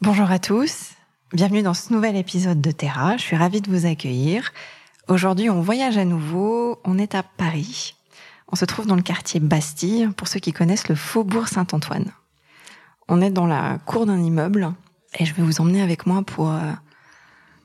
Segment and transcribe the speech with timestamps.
[0.00, 0.92] Bonjour à tous,
[1.32, 4.52] bienvenue dans ce nouvel épisode de Terra, je suis ravie de vous accueillir.
[5.08, 7.96] Aujourd'hui on voyage à nouveau, on est à Paris.
[8.46, 12.12] On se trouve dans le quartier Bastille, pour ceux qui connaissent le faubourg Saint-Antoine.
[13.08, 14.72] On est dans la cour d'un immeuble
[15.18, 16.70] et je vais vous emmener avec moi pour euh,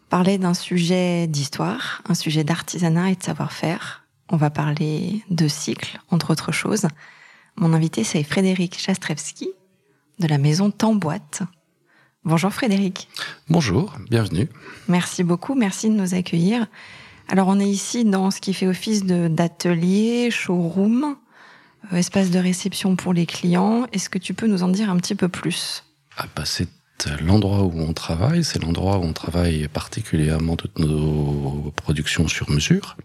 [0.09, 4.05] parler d'un sujet d'histoire, un sujet d'artisanat et de savoir-faire.
[4.29, 6.87] On va parler de cycle, entre autres choses.
[7.57, 9.51] Mon invité, c'est Frédéric Chastrewski
[10.17, 11.43] de la maison Tamboite.
[12.25, 13.09] Bonjour Frédéric.
[13.49, 14.47] Bonjour, bienvenue.
[14.87, 16.67] Merci beaucoup, merci de nous accueillir.
[17.27, 21.17] Alors on est ici dans ce qui fait office d'atelier, showroom,
[21.91, 23.87] euh, espace de réception pour les clients.
[23.91, 25.83] Est-ce que tu peux nous en dire un petit peu plus?
[26.15, 26.69] Ah bah C'est
[27.21, 32.95] l'endroit où on travaille, c'est l'endroit où on travaille particulièrement toutes nos productions sur mesure.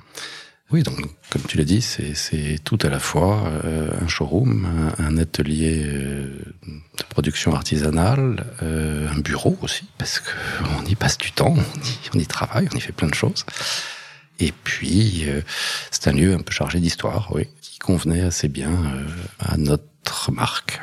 [0.71, 0.99] Oui, donc
[1.31, 6.43] comme tu l'as dit, c'est tout à la fois euh, un showroom, un, atelier euh,
[6.67, 12.11] de production artisanale, euh, un bureau aussi, parce qu'on y passe du temps, on y,
[12.15, 13.47] on y, travaille, on y fait plein de choses.
[14.41, 15.27] Et puis,
[15.91, 18.71] c'est un lieu un peu chargé d'histoire, oui, qui convenait assez bien
[19.41, 20.81] à notre marque.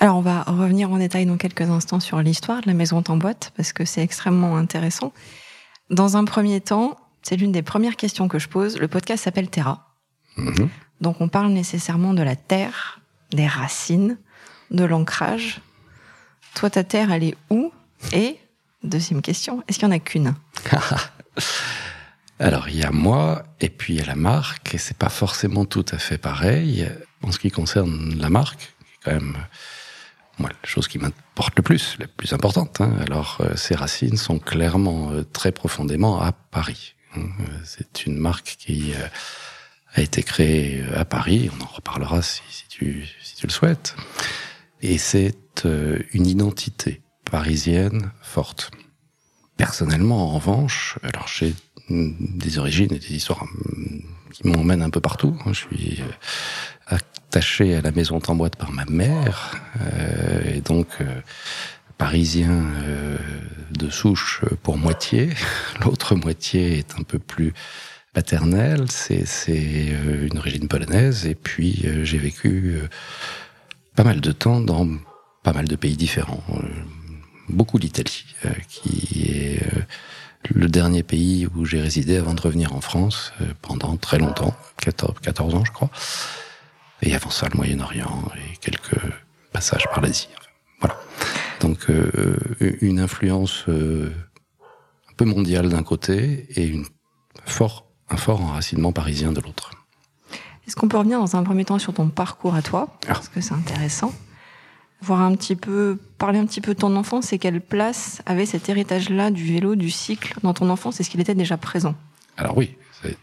[0.00, 3.16] Alors, on va revenir en détail dans quelques instants sur l'histoire de la maison en
[3.18, 5.12] boîte, parce que c'est extrêmement intéressant.
[5.90, 6.96] Dans un premier temps,
[7.28, 8.78] c'est l'une des premières questions que je pose.
[8.78, 9.94] Le podcast s'appelle Terra.
[10.38, 10.70] Mhm.
[11.02, 14.16] Donc on parle nécessairement de la terre, des racines,
[14.70, 15.60] de l'ancrage.
[16.54, 17.70] Toi, ta terre, elle est où?
[18.14, 18.38] Et,
[18.82, 20.34] deuxième question, est-ce qu'il n'y en a qu'une?
[22.38, 25.10] Alors, il y a moi, et puis il y a la marque, et c'est pas
[25.10, 26.88] forcément tout à fait pareil.
[27.22, 28.74] En ce qui concerne la marque,
[29.04, 29.36] quand même
[30.38, 32.80] moi, la chose qui m'importe le plus, la plus importante.
[32.80, 32.94] Hein.
[33.04, 36.94] Alors, euh, ces racines sont clairement euh, très profondément à Paris.
[37.16, 37.20] Euh,
[37.64, 39.06] c'est une marque qui euh,
[39.94, 41.50] a été créée euh, à Paris.
[41.58, 43.06] On en reparlera si, tu,
[43.42, 43.96] le souhaites.
[44.80, 45.34] Et c'est
[46.12, 48.70] une identité parisienne forte.
[49.56, 51.52] Personnellement, en revanche, alors j'ai
[51.90, 53.44] des origines et des histoires
[54.32, 55.36] qui m'emmènent un peu partout.
[55.46, 56.00] Je suis
[56.86, 59.56] attaché à la maison Tamboite par ma mère,
[60.46, 60.86] et donc
[61.98, 63.18] parisien euh,
[63.72, 65.30] de souche pour moitié.
[65.84, 67.52] L'autre moitié est un peu plus
[68.14, 68.86] paternelle.
[68.90, 71.26] C'est euh, une origine polonaise.
[71.26, 72.78] Et puis euh, j'ai vécu
[73.96, 74.88] pas mal de temps dans
[75.42, 76.42] pas mal de pays différents.
[77.48, 78.24] beaucoup d'Italie,
[78.68, 79.62] qui est
[80.50, 83.32] le dernier pays où j'ai résidé avant de revenir en France
[83.62, 85.90] pendant très longtemps, 14, 14 ans je crois.
[87.02, 89.00] Et avant ça, le Moyen-Orient et quelques
[89.52, 90.28] passages par l'Asie.
[91.60, 94.12] Donc euh, une influence euh,
[95.10, 96.86] un peu mondiale d'un côté et une
[97.44, 99.70] fort, un fort enracinement parisien de l'autre.
[100.66, 102.98] Est-ce qu'on peut revenir dans un premier temps sur ton parcours à toi?
[103.04, 103.14] Ah.
[103.14, 104.12] Parce que c'est intéressant.
[105.00, 108.46] Voir un petit peu, parler un petit peu de ton enfance et quelle place avait
[108.46, 111.94] cet héritage-là du vélo, du cycle dans ton enfance Est-ce qu'il était déjà présent
[112.36, 113.16] Alors oui, c'est...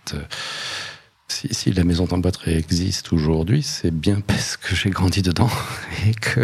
[1.27, 5.49] Si, si, la maison d'emboîterie existe aujourd'hui, c'est bien parce que j'ai grandi dedans
[6.07, 6.41] et que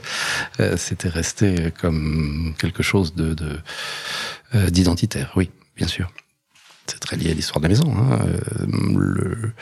[0.60, 3.36] euh, c'était resté comme quelque chose de,
[4.54, 5.32] euh, d'identitaire.
[5.36, 6.10] Oui, bien sûr.
[6.86, 7.94] C'est très lié à l'histoire de la maison.
[7.94, 8.20] Hein.
[8.22, 8.66] Euh,
[8.96, 9.52] le,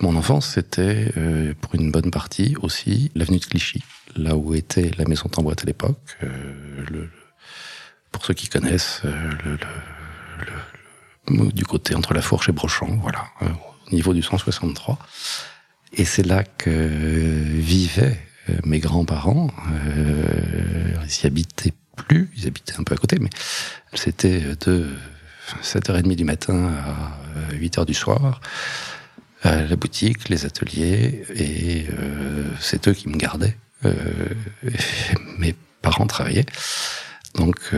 [0.00, 1.12] mon enfance, c'était
[1.60, 3.84] pour une bonne partie aussi l'avenue de Clichy,
[4.16, 6.16] là où était la maison d'emboîte à l'époque.
[6.22, 7.10] Le,
[8.10, 9.58] pour ceux qui connaissent, le,
[11.52, 13.26] du côté entre la Fourche et Brochant, voilà,
[13.92, 14.98] niveau du 163.
[15.92, 19.50] Et c'est là que vivaient euh, mes grands-parents.
[19.96, 23.30] Euh, ils y habitaient plus, ils habitaient un peu à côté, mais
[23.94, 24.88] c'était de
[25.62, 26.72] 7h30 du matin
[27.50, 28.40] à 8h du soir.
[29.44, 33.56] la boutique, les ateliers, et euh, c'est eux qui me gardaient.
[33.84, 33.94] Euh,
[35.38, 36.46] mes parents travaillaient.
[37.34, 37.72] Donc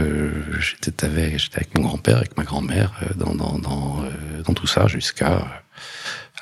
[0.59, 5.62] j'étais avec, mon grand-père, avec ma grand-mère dans, tout ça jusqu'à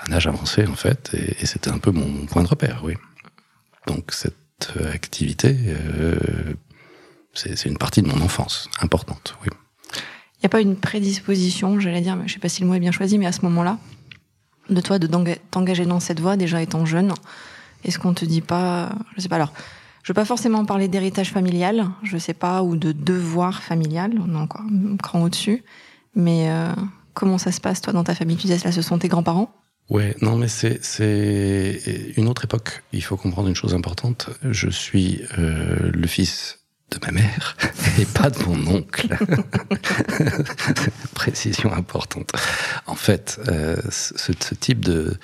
[0.07, 2.95] un âge avancé en fait, et, c'était un peu mon point de repère, oui.
[3.87, 6.55] Donc cette euh, activité, euh,
[7.35, 9.49] c'est une partie de mon enfance importante, oui.
[10.37, 12.75] Il n'y a pas une prédisposition, j'allais dire, mais je sais pas si le mot
[12.75, 13.79] est bien choisi, mais à ce moment-là,
[14.71, 15.07] de toi de
[15.51, 17.13] t'engager dans cette voie déjà étant jeune,
[17.85, 19.53] Est-ce qu'on te dit pas, je sais pas alors,
[20.03, 24.35] je veux pas forcément parler d'héritage familial, je sais pas, ou de devoir familial, on
[24.35, 25.63] est encore un cran au-dessus,
[26.15, 26.73] mais euh,
[27.15, 28.37] comment ça se passe toi dans ta famille?
[28.37, 29.53] Tu disais là, ce sont tes grands-parents?
[29.89, 30.79] Ouais, non, mais c'est
[32.17, 32.85] une autre époque.
[32.93, 34.31] Il faut comprendre une chose importante.
[34.49, 36.61] Je suis euh, le fils
[36.93, 37.57] de ma mère
[37.99, 39.09] et pas de mon oncle.
[41.15, 42.31] Précision importante.
[42.87, 45.17] En fait, euh, ce, ce, type de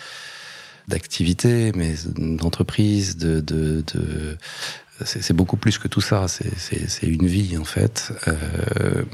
[0.89, 4.39] d'activité, mais d'entreprise, de, de, de
[5.05, 6.27] c'est beaucoup plus que tout ça.
[6.29, 8.13] C'est une vie en fait.
[8.29, 9.05] Euh,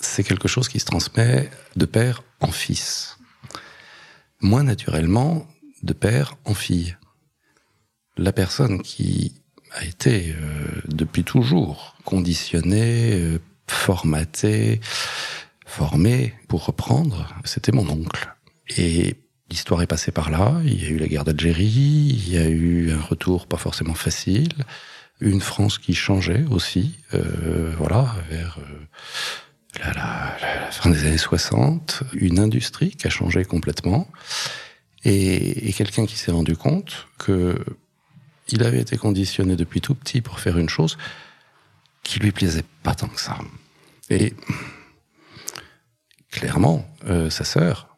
[0.00, 3.18] c'est quelque chose qui se transmet de père en fils.
[4.40, 5.46] Moins naturellement
[5.82, 6.96] de père en fille.
[8.16, 9.34] La personne qui
[9.72, 14.80] a été euh, depuis toujours conditionnée, euh, formatée,
[15.66, 18.34] formée pour reprendre, c'était mon oncle.
[18.76, 19.16] Et
[19.50, 20.60] l'histoire est passée par là.
[20.64, 23.94] Il y a eu la guerre d'Algérie, il y a eu un retour pas forcément
[23.94, 24.64] facile,
[25.20, 31.18] une France qui changeait aussi, euh, voilà, vers euh, la, la, la, fin des années
[31.18, 34.08] 60, une industrie qui a changé complètement,
[35.04, 37.56] et, et quelqu'un qui s'est rendu compte que
[38.48, 40.96] il avait été conditionné depuis tout petit pour faire une chose
[42.02, 43.38] qui lui plaisait pas tant que ça.
[44.10, 44.34] Et
[46.30, 47.96] clairement, euh, sa sœur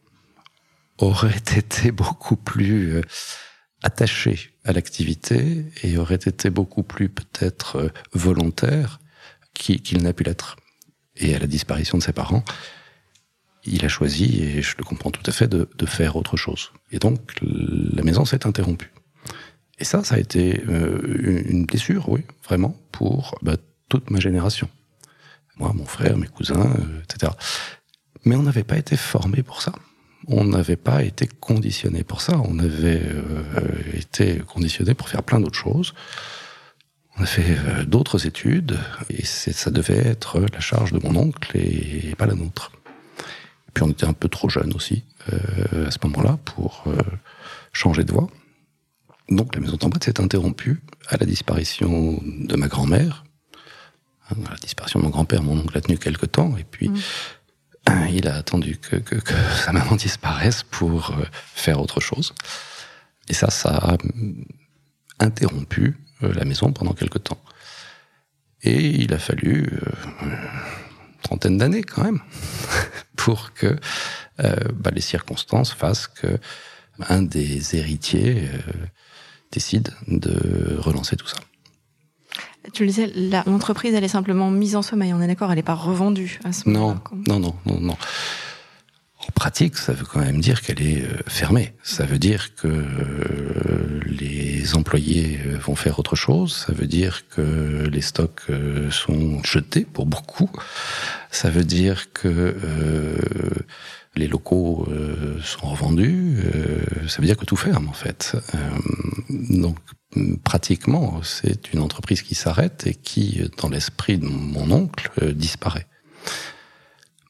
[0.98, 3.02] aurait été beaucoup plus euh,
[3.82, 9.00] attachée à l'activité et aurait été beaucoup plus peut-être euh, volontaire
[9.54, 10.56] qu'il n'a pu l'être.
[11.16, 12.44] Et à la disparition de ses parents,
[13.64, 16.70] il a choisi, et je le comprends tout à fait, de, faire autre chose.
[16.92, 18.92] Et donc la maison s'est interrompue.
[19.78, 23.56] Et ça, ça a été euh, une blessure, oui, vraiment, pour bah,
[23.88, 24.68] toute ma génération.
[25.56, 27.32] Moi, mon frère, mes cousins, euh, etc.
[28.24, 29.72] Mais on n'avait pas été formé pour ça.
[30.30, 32.38] On n'avait pas été conditionné pour ça.
[32.44, 33.22] On avait euh,
[33.94, 35.94] été conditionné pour faire plein d'autres choses.
[37.16, 38.78] On a fait euh, d'autres études
[39.08, 42.72] et ça devait être la charge de mon oncle et, pas la nôtre.
[43.68, 45.02] Et puis on était un peu trop jeunes aussi
[45.32, 46.84] euh, à ce moment-là pour
[47.72, 48.28] changer de voie.
[49.30, 53.24] Donc la maison Tambotte s'est interrompue à la disparition de ma grand-mère.
[54.30, 56.98] À la disparition de mon grand-père, mon oncle a tenu quelque temps, et puis mmh.
[58.10, 58.96] Il a attendu que,
[59.64, 62.34] sa maman disparaisse pour euh, faire autre chose.
[63.28, 63.96] Et ça, ça a
[65.20, 67.40] interrompu euh, la maison pendant quelque temps.
[68.62, 69.90] Et il a fallu euh,
[70.22, 72.20] une trentaine d'années quand même
[73.16, 73.76] pour que
[74.40, 76.38] euh, bah, les circonstances fassent que
[77.08, 78.72] un des héritiers euh,
[79.52, 81.38] décide de relancer tout ça.
[82.72, 83.12] Tu le disais,
[83.46, 86.52] l'entreprise, elle est simplement mise en sommeil, on est d'accord, elle n'est pas revendue à
[86.52, 87.00] ce moment-là.
[87.26, 87.96] Non, non, non, non.
[89.26, 91.74] En pratique, ça veut quand même dire qu'elle est fermée.
[91.82, 92.84] Ça veut dire que
[94.06, 96.64] les employés vont faire autre chose.
[96.66, 98.46] Ça veut dire que les stocks
[98.90, 100.50] sont jetés pour beaucoup.
[101.30, 103.16] Ça veut dire que euh,
[104.16, 106.38] les locaux euh, sont revendus.
[106.54, 108.36] Euh, ça veut dire que tout ferme en fait.
[109.28, 109.76] donc
[110.44, 115.86] pratiquement, c'est une entreprise qui s'arrête et qui, dans l'esprit de mon oncle, disparaît.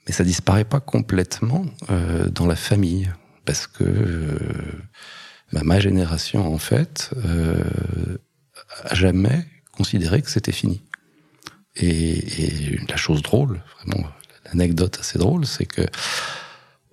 [0.06, 3.10] Mais ça disparaît pas complètement euh, dans la famille,
[3.44, 4.38] parce que euh,
[5.52, 7.62] ma génération, en fait, euh,
[8.84, 10.82] a jamais considéré que c'était fini.
[11.76, 14.08] Et, et, la chose drôle, vraiment,
[14.46, 15.82] l'anecdote assez drôle, c'est que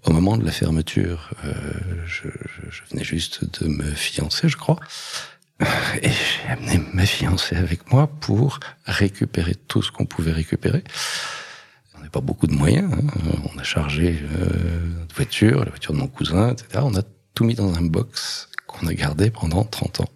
[0.04, 1.54] au moment de la fermeture, euh,
[2.06, 4.80] je, je, je, venais juste de me fiancer, je crois.
[6.02, 10.84] Et j'ai amené ma fiancée avec moi pour récupérer tout ce qu'on pouvait récupérer
[12.10, 12.92] pas beaucoup de moyens.
[12.94, 13.42] Hein.
[13.54, 16.80] On a chargé euh, notre voiture, la voiture de mon cousin, etc.
[16.82, 17.02] On a
[17.34, 20.10] tout mis dans un box qu'on a gardé pendant 30 ans.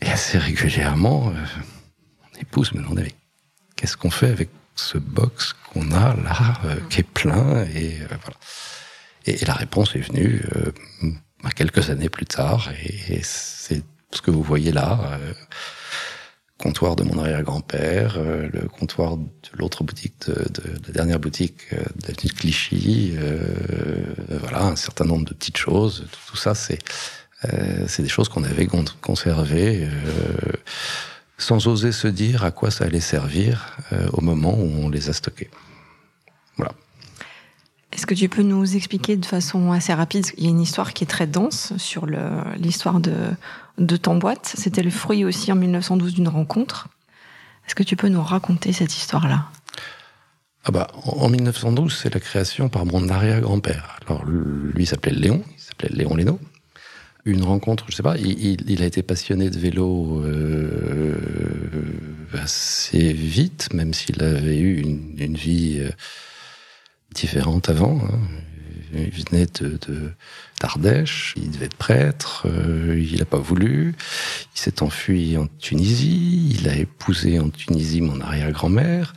[0.00, 3.12] Et assez régulièrement, euh, mon épouse me demandait
[3.76, 8.06] qu'est-ce qu'on fait avec ce box qu'on a là, euh, qui est plein et euh,
[8.22, 8.38] voilà.
[9.26, 10.72] Et, et, la réponse est venue euh,
[11.54, 15.18] quelques années plus tard, et, et c'est ce que vous voyez là
[16.62, 21.18] comptoir de mon arrière-grand-père, euh, le comptoir de l'autre boutique, de, de, de, la dernière
[21.18, 23.42] boutique euh, de Clichy, euh,
[24.40, 26.06] voilà, un certain nombre de petites choses.
[26.12, 26.78] Tout, tout ça, c'est
[27.52, 28.68] euh, c'est des choses qu'on avait
[29.00, 30.52] conservées euh,
[31.36, 33.76] sans oser se dire à quoi ça allait servir
[34.12, 35.50] au moment où on les a stockées.
[36.56, 36.72] Voilà.
[37.92, 40.94] Est-ce que tu peux nous expliquer de façon assez rapide Il y a une histoire
[40.94, 42.06] qui est très dense sur
[42.56, 43.14] l'histoire de,
[43.78, 44.54] de ton boîte.
[44.56, 46.88] C'était le fruit aussi en 1912 d'une rencontre.
[47.66, 49.46] Est-ce que tu peux nous raconter cette histoire-là?
[50.64, 53.98] Ah bah, en 1912, c'est la création par mon arrière-grand-père.
[54.06, 56.38] Alors, lui s'appelait Léon, il s'appelait Léon Lénaud.
[57.24, 61.16] Une rencontre, je sais pas, il, a été passionné de vélo euh,
[62.32, 65.90] assez vite, même s'il avait eu une, vie euh,
[67.12, 68.00] différente avant.
[68.04, 68.18] Hein.
[68.94, 69.78] Il venait de,
[70.60, 73.94] d'Ardèche, il devait être prêtre, euh, il n'a pas voulu,
[74.54, 79.14] il s'est enfui en Tunisie, il a épousé en Tunisie mon arrière-grand-mère,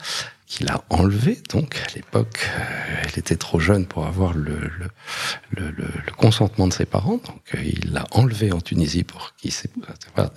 [0.48, 1.40] qu'il a enlevé.
[1.50, 6.68] Donc, à l'époque, euh, elle était trop jeune pour avoir le, le, le, le consentement
[6.68, 7.18] de ses parents.
[7.18, 9.70] Donc, euh, il l'a enlevé en Tunisie pour qu'il s'est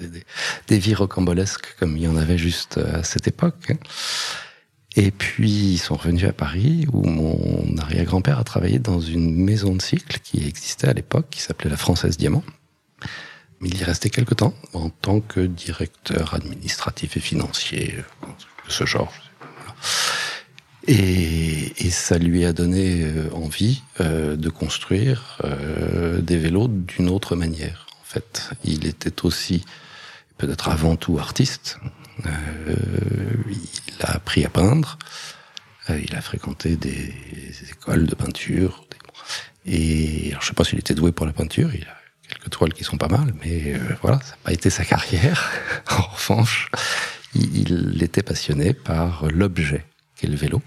[0.01, 0.25] des, des,
[0.67, 3.71] des, vies rocambolesques comme il y en avait juste à cette époque.
[3.71, 3.77] Hein.
[4.97, 9.75] Et puis, ils sont revenus à Paris, où mon arrière-grand-père a travaillé dans une maison
[9.75, 12.43] de cycle qui existait à l'époque, qui s'appelait la Française Diamant.
[13.63, 17.97] Il y restait quelque temps en tant que directeur administratif et financier
[18.67, 19.13] de ce genre.
[20.87, 27.11] Et, et, ça lui a donné euh, envie euh, de construire euh, des vélos d'une
[27.11, 27.87] autre manière.
[28.01, 29.65] En fait, il était aussi,
[30.39, 31.79] peut-être avant tout, artiste.
[32.27, 32.75] Euh,
[33.49, 34.99] il a appris à peindre.
[35.91, 37.13] Euh, il a fréquenté des,
[37.71, 38.85] écoles de peinture.
[39.67, 41.75] Et alors, je sais pas s'il était doué pour la peinture.
[41.75, 41.97] Il a
[42.29, 45.51] quelques toiles qui sont pas mal, mais euh, voilà, ça n'a pas été sa carrière.
[45.91, 46.71] en revanche,
[47.35, 49.85] il, était passionné par l'objet
[50.17, 50.63] qu'est le vélo,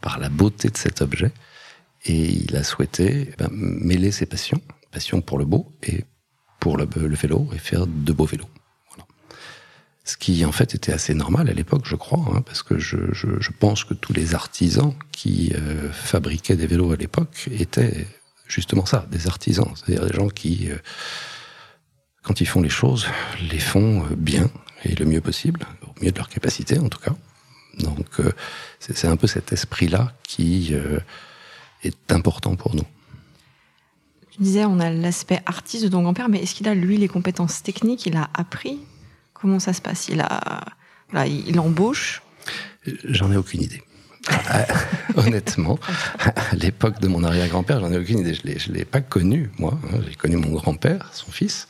[0.00, 1.32] par la beauté de cet objet,
[2.04, 4.60] et il a souhaité eh ben, mêler ses passions,
[4.90, 6.04] passion pour le beau et
[6.58, 8.48] pour le vélo, et faire de beaux vélos.
[10.04, 12.96] Ce qui en fait était assez normal à l'époque, je crois, hein, parce que je,
[13.60, 18.06] pense que tous les artisans qui euh, fabriquaient des vélos à l'époque étaient
[18.48, 20.76] justement ça, des artisans, c'est-à-dire des gens qui, euh,
[22.22, 23.06] quand ils font les choses,
[23.50, 24.50] les font euh, bien
[24.84, 27.14] et le mieux possible, au mieux de leur capacité en tout cas.
[27.78, 28.20] Donc
[28.80, 30.74] c'est un peu cet esprit-là qui
[31.84, 32.84] est important pour nous.
[34.32, 37.08] Tu disais, on a l'aspect artiste de ton grand-père, mais est-ce qu'il a, lui, les
[37.08, 38.04] compétences techniques?
[38.04, 38.78] Il a appris
[39.42, 40.08] Comment ça se passe?
[40.08, 40.64] Il a,
[41.26, 42.22] il embauche
[43.04, 43.82] J'en ai aucune idée.
[45.16, 45.80] Honnêtement,
[46.20, 48.34] à l'époque de mon arrière-grand-père, j'en ai aucune idée.
[48.34, 49.80] Je ne l'ai pas connu, moi.
[49.92, 49.98] Hein.
[50.06, 51.66] J'ai connu mon grand-père, son fils.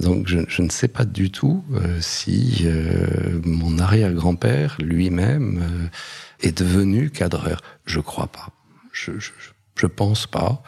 [0.00, 6.56] Donc je, ne sais pas du tout euh, si euh, mon arrière-grand-père lui-même euh, est
[6.56, 7.60] devenu cadreur.
[7.84, 8.48] Je crois pas.
[8.92, 9.32] Je, je,
[9.76, 10.62] je pense pas.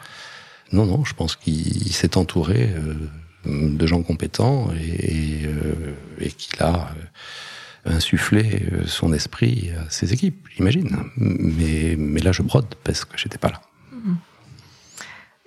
[0.71, 2.69] Non, non, je pense qu'il s'est entouré
[3.45, 6.91] de gens compétents et, euh, et qu'il a
[7.85, 10.97] insufflé son esprit à ses équipes, j'imagine.
[11.17, 13.61] Mais, mais là, je brode parce que j'étais pas là.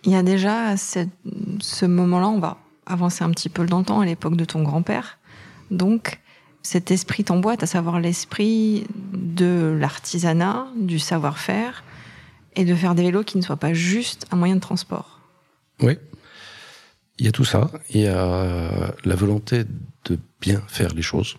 [0.05, 1.09] Il y a déjà cette,
[1.61, 4.63] ce moment-là, on va avancer un petit peu dans le temps, à l'époque de ton
[4.63, 5.19] grand-père.
[5.71, 6.21] Donc,
[6.63, 11.85] cet esprit t'emboîte, à savoir l'esprit de l'artisanat, du savoir-faire,
[12.57, 15.21] et de faire des vélos qui ne soient pas juste un moyen de transport.
[15.81, 15.99] Oui.
[17.19, 17.71] Il y a tout ça.
[17.91, 19.65] Il y a la volonté
[20.05, 21.37] de bien faire les choses.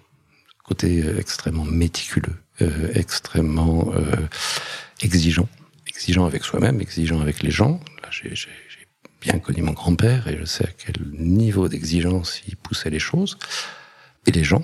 [0.63, 4.27] Côté extrêmement méticuleux, euh, extrêmement euh,
[5.01, 5.47] exigeant.
[5.87, 7.79] Exigeant avec soi-même, exigeant avec les gens.
[8.01, 8.33] Là, j'ai
[9.21, 13.37] bien connu mon grand-père et je sais à quel niveau d'exigence il poussait les choses
[14.25, 14.63] et les gens.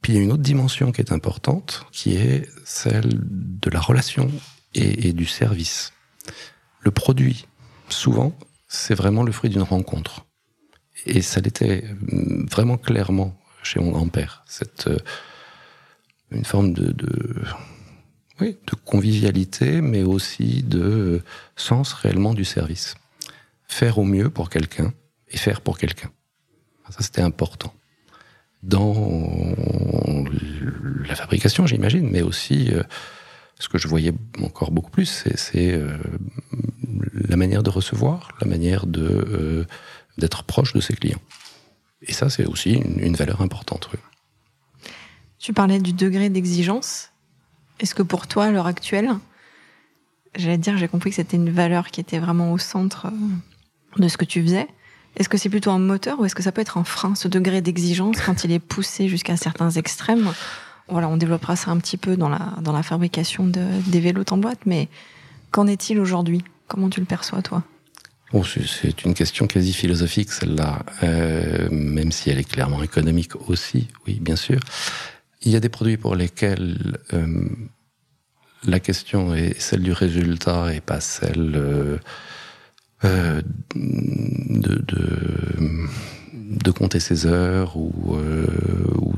[0.00, 3.80] Puis il y a une autre dimension qui est importante, qui est celle de la
[3.80, 4.30] relation
[4.74, 5.92] et du service.
[6.80, 7.46] Le produit,
[7.88, 8.36] souvent,
[8.72, 10.26] c'est vraiment le fruit d'une rencontre.
[11.06, 11.84] Et ça l'était
[12.50, 14.44] vraiment clairement chez mon grand-père.
[14.46, 14.98] Cette euh,
[16.30, 17.42] une forme de, de,
[18.40, 21.22] oui, de convivialité, mais aussi de
[21.56, 22.94] sens réellement du service
[23.72, 24.92] faire au mieux pour quelqu'un
[25.28, 26.10] et faire pour quelqu'un.
[26.90, 27.72] Ça, c'était important.
[28.62, 28.94] Dans
[31.08, 32.82] la fabrication, j'imagine, mais aussi euh,
[33.62, 35.96] ce que je voyais encore beaucoup plus, c'est euh,
[37.14, 39.64] la manière de recevoir, la manière euh,
[40.18, 41.22] d'être proche de ses clients.
[42.02, 43.88] Et ça, c'est aussi une, valeur importante.
[45.38, 47.10] Tu parlais du degré d'exigence.
[47.78, 49.12] Est-ce que pour toi, à l'heure actuelle,
[50.34, 53.12] j'allais dire, j'ai compris que c'était une valeur qui était vraiment au centre
[53.96, 54.66] de ce que tu faisais.
[55.14, 57.28] Est-ce que c'est plutôt un moteur ou est-ce que ça peut être un frein, ce
[57.28, 60.32] degré d'exigence quand il est poussé jusqu'à certains extrêmes?
[60.92, 64.24] Voilà, on développera ça un petit peu dans la, dans la fabrication de, des vélos
[64.30, 64.88] en boîte, mais
[65.50, 66.44] qu'en est-il aujourd'hui?
[66.68, 67.62] Comment tu le perçois, toi?
[68.30, 73.88] Bon, c'est une question quasi philosophique, celle-là, euh, même si elle est clairement économique aussi,
[74.06, 74.60] oui, bien sûr.
[75.40, 77.48] Il y a des produits pour lesquels euh,
[78.64, 82.00] la question est celle du résultat et pas celle...
[83.04, 83.42] Euh,
[86.64, 88.16] de, compter ses heures ou,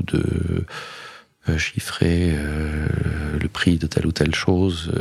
[0.07, 0.65] de
[1.57, 2.87] chiffrer euh,
[3.39, 4.91] le prix de telle ou telle chose.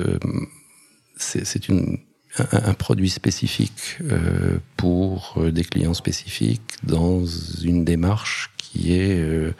[1.16, 1.98] c'est une
[2.38, 9.54] un, produit spécifique euh, pour euh, des clients spécifiques dans une démarche qui est euh,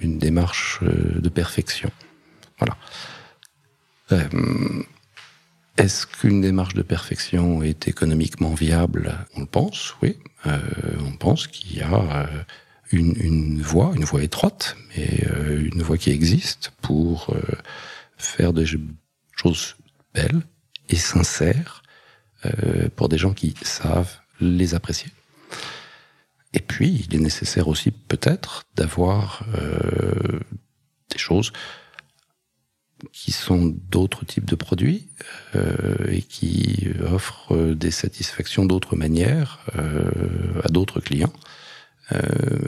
[0.00, 1.90] une démarche de perfection.
[2.58, 2.76] Voilà.
[5.76, 9.26] Est-ce qu'une démarche de perfection est économiquement viable?
[9.36, 10.18] On le pense, oui.
[10.46, 12.28] on pense qu'il y a
[12.92, 15.24] une, voie, une voie étroite, mais
[15.58, 17.34] une voie qui existe pour
[18.16, 18.66] faire des
[19.36, 19.76] choses
[20.14, 20.42] belles
[20.88, 21.82] et sincères
[22.46, 25.10] euh, pour des gens qui savent les apprécier.
[26.52, 30.40] Et puis, il est nécessaire aussi peut-être d'avoir euh,
[31.10, 31.52] des choses
[33.12, 35.08] qui sont d'autres types de produits
[35.54, 41.32] euh, et qui offrent des satisfactions d'autres manières euh, à d'autres clients.
[42.12, 42.20] Euh,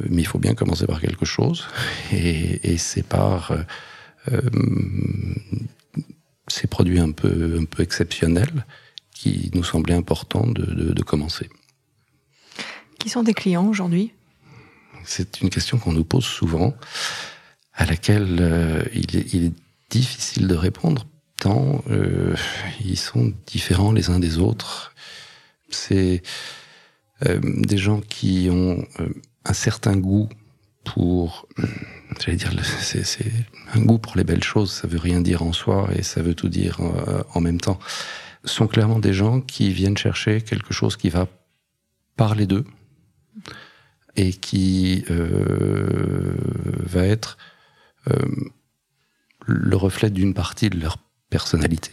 [0.09, 1.67] mais il faut bien commencer par quelque chose,
[2.13, 4.41] et, et c'est par euh,
[6.49, 8.67] ces produits un peu, un peu exceptionnels
[9.15, 11.49] qui nous semblait important de, de, de commencer.
[12.99, 14.13] Qui sont des clients aujourd'hui?
[15.05, 16.75] C'est une question qu'on nous pose souvent,
[17.75, 19.53] à laquelle euh, il, est, il, est,
[19.91, 21.07] difficile de répondre
[21.37, 22.35] tant euh,
[22.83, 24.95] ils sont différents les uns des autres.
[25.69, 26.23] C'est
[27.27, 29.09] euh, des gens qui ont euh,
[29.45, 30.29] un certain goût
[30.85, 31.47] pour,
[32.21, 33.05] j'allais dire, c'est
[33.75, 34.73] un goût pour les belles choses.
[34.73, 37.79] Ça veut rien dire en soi et ça veut tout dire euh, en même temps
[38.45, 41.29] sont clairement des gens qui viennent chercher quelque chose qui va
[42.17, 42.65] parler d'eux
[44.17, 46.35] et qui euh,
[46.85, 47.39] va être
[48.11, 48.17] euh,
[49.47, 50.99] le reflet d'une partie de leur
[51.31, 51.93] personnalité.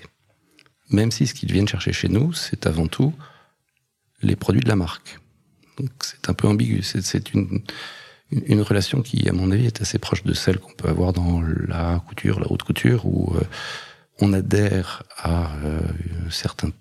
[0.90, 3.14] Même si ce qu'ils viennent chercher chez nous, c'est avant tout
[4.22, 5.20] les produits de la marque.
[5.80, 6.82] Donc c'est un peu ambigu.
[6.84, 7.62] C'est une,
[8.32, 11.42] une relation qui, à mon avis, est assez proche de celle qu'on peut avoir dans
[11.42, 13.42] la couture, la haute couture, où euh,
[14.22, 15.82] on adhère à euh,
[16.30, 16.74] certaines,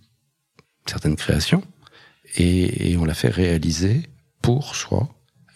[0.86, 1.62] certaines créations
[2.36, 4.02] et, on la fait réaliser
[4.42, 5.08] pour soi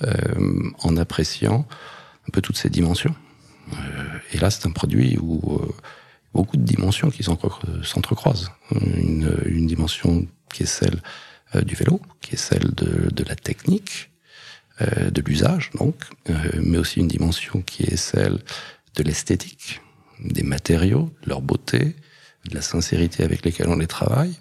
[0.02, 1.66] euh, en appréciant
[2.26, 3.14] un peu toutes ces dimensions.
[3.72, 3.76] Euh,
[4.32, 5.60] et là, c'est un produit où
[6.32, 8.50] beaucoup de dimensions qui s'entrecroisent.
[8.70, 11.02] Une, dimension qui est celle
[11.64, 14.10] du vélo, qui est celle de, la technique,
[14.80, 15.96] de l'usage, donc,
[16.54, 18.38] mais aussi une dimension qui est celle
[18.96, 19.80] de l'esthétique,
[20.20, 21.94] des matériaux, de leur beauté,
[22.48, 24.34] de la sincérité avec lesquels on les travaille,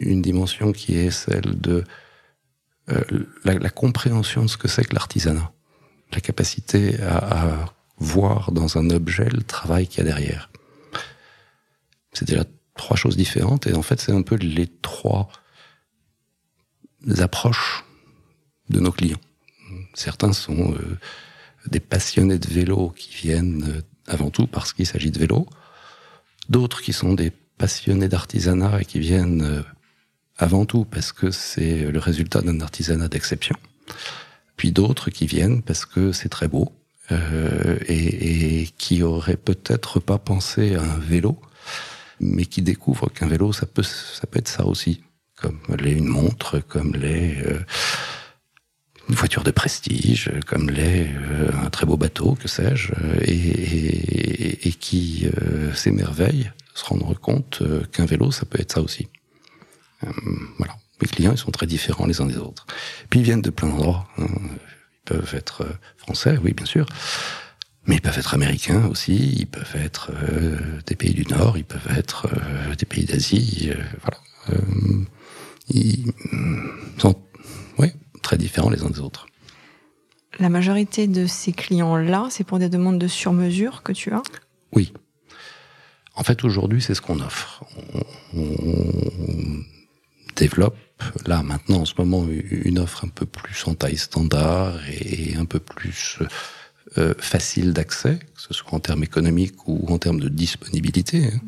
[0.00, 1.84] une dimension qui est celle de
[2.90, 3.02] euh,
[3.44, 5.52] la, compréhension de ce que c'est que l'artisanat,
[6.12, 10.50] la capacité à, voir dans un objet le travail qu'il y a derrière.
[12.12, 15.28] C'est déjà trois choses différentes et en fait c'est un peu les trois
[17.18, 17.84] approches
[18.68, 19.20] de nos clients.
[19.94, 20.98] Certains sont euh,
[21.68, 25.46] des passionnés de vélo qui viennent euh, avant tout parce qu'il s'agit de vélo,
[26.48, 29.62] d'autres qui sont des passionnés d'artisanat et qui viennent euh,
[30.36, 33.56] avant tout parce que c'est le résultat d'un artisanat d'exception,
[34.56, 36.72] puis d'autres qui viennent parce que c'est très beau
[37.10, 41.40] euh, et, et, qui auraient peut-être pas pensé à un vélo,
[42.20, 45.02] mais qui découvrent qu'un vélo ça peut ça peut être ça aussi,
[45.42, 47.58] comme les une montre, comme les euh,
[49.08, 55.26] une voiture de prestige, comme l'est euh, un très beau bateau, que sais-je, et, qui
[55.26, 59.08] euh, s'émerveille de se rendre compte qu'un vélo, ça peut être ça aussi.
[60.58, 60.76] Voilà.
[61.00, 62.66] Mes clients, ils sont très différents les uns des autres.
[63.10, 64.08] Puis ils viennent de plein d'endroits.
[64.18, 64.26] Hein.
[64.26, 66.86] Ils peuvent être français, oui, bien sûr.
[67.86, 70.10] Mais ils peuvent être américains aussi, ils peuvent être
[70.86, 72.28] des pays du Nord, ils peuvent être
[72.76, 74.18] des pays d'Asie, voilà.
[75.74, 76.12] Ils
[76.98, 77.16] sont
[78.22, 79.26] très différents les uns des autres.
[80.38, 84.22] La majorité de ces clients-là, c'est pour des demandes de sur-mesure que tu as?
[84.72, 84.94] Oui.
[86.14, 87.64] En fait, aujourd'hui, c'est ce qu'on offre.
[88.34, 89.64] On, on,
[90.34, 90.78] développe,
[91.26, 95.44] là, maintenant, en ce moment, une offre un peu plus en taille standard et un
[95.44, 96.18] peu plus
[96.96, 101.26] euh, facile d'accès, que ce soit en termes économiques ou en termes de disponibilité.
[101.26, 101.40] Hein.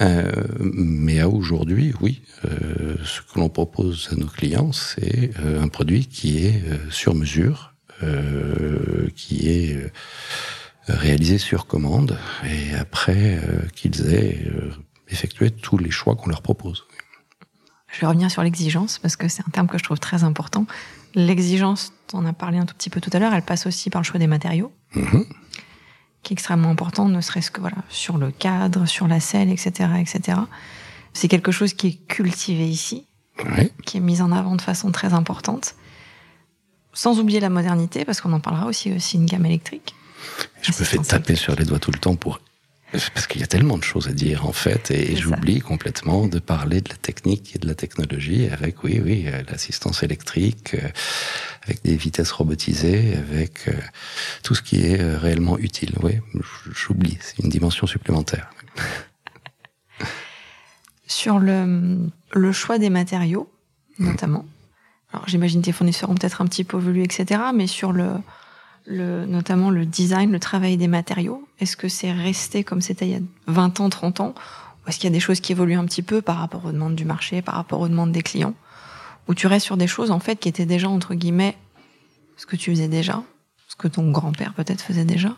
[0.00, 5.62] Euh, mais à aujourd'hui, oui, euh, ce que l'on propose à nos clients, c'est euh,
[5.62, 7.74] un produit qui est sur mesure,
[9.14, 9.92] qui est
[10.88, 13.38] réalisé sur commande, et après
[13.74, 14.50] qu'ils aient
[15.10, 16.86] effectué tous les choix qu'on leur propose.
[17.92, 20.64] Je vais revenir sur l'exigence, parce que c'est un terme que je trouve très important.
[21.14, 24.00] L'exigence, on a parlé un tout petit peu tout à l'heure, elle passe aussi par
[24.00, 24.72] le choix des matériaux.
[24.94, 25.18] Mmh
[26.22, 29.90] qui est extrêmement important, ne serait-ce que voilà sur le cadre, sur la selle, etc.,
[29.98, 30.38] etc.
[31.12, 33.06] C'est quelque chose qui est cultivé ici,
[33.58, 33.72] oui.
[33.84, 35.74] qui est mis en avant de façon très importante,
[36.92, 39.94] sans oublier la modernité, parce qu'on en parlera aussi aussi une gamme électrique.
[40.62, 42.40] Je me fais taper sur les doigts tout le temps pour
[43.14, 46.38] Parce qu'il y a tellement de choses à dire en fait, et j'oublie complètement de
[46.38, 50.88] parler de la technique et de la technologie avec, oui, oui, euh, l'assistance électrique, euh,
[51.62, 53.72] avec des vitesses robotisées, avec euh,
[54.42, 55.94] tout ce qui est réellement utile.
[56.02, 56.18] Oui,
[56.72, 58.50] j'oublie, c'est une dimension supplémentaire.
[61.06, 61.98] Sur le,
[62.32, 63.52] le choix des matériaux,
[63.98, 64.44] notamment.
[65.12, 67.40] Alors j'imagine tes fournisseurs ont peut-être un petit peu évolué, etc.
[67.54, 68.12] Mais sur le,
[68.86, 73.12] le, notamment le design, le travail des matériaux Est-ce que c'est resté comme c'était il
[73.12, 74.34] y a 20 ans, 30 ans
[74.84, 76.72] Ou est-ce qu'il y a des choses qui évoluent un petit peu par rapport aux
[76.72, 78.54] demandes du marché, par rapport aux demandes des clients?
[79.28, 81.56] Ou tu restes sur des choses en fait qui étaient déjà entre guillemets
[82.36, 83.22] ce que tu faisais déjà,
[83.68, 85.36] ce que ton grand-père peut-être faisait déjà?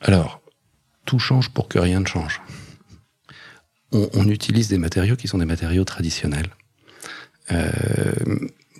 [0.00, 0.40] Alors,
[1.04, 2.40] tout change pour que rien ne change.
[3.92, 6.48] On, utilise des matériaux qui sont des matériaux traditionnels,
[7.50, 7.70] euh,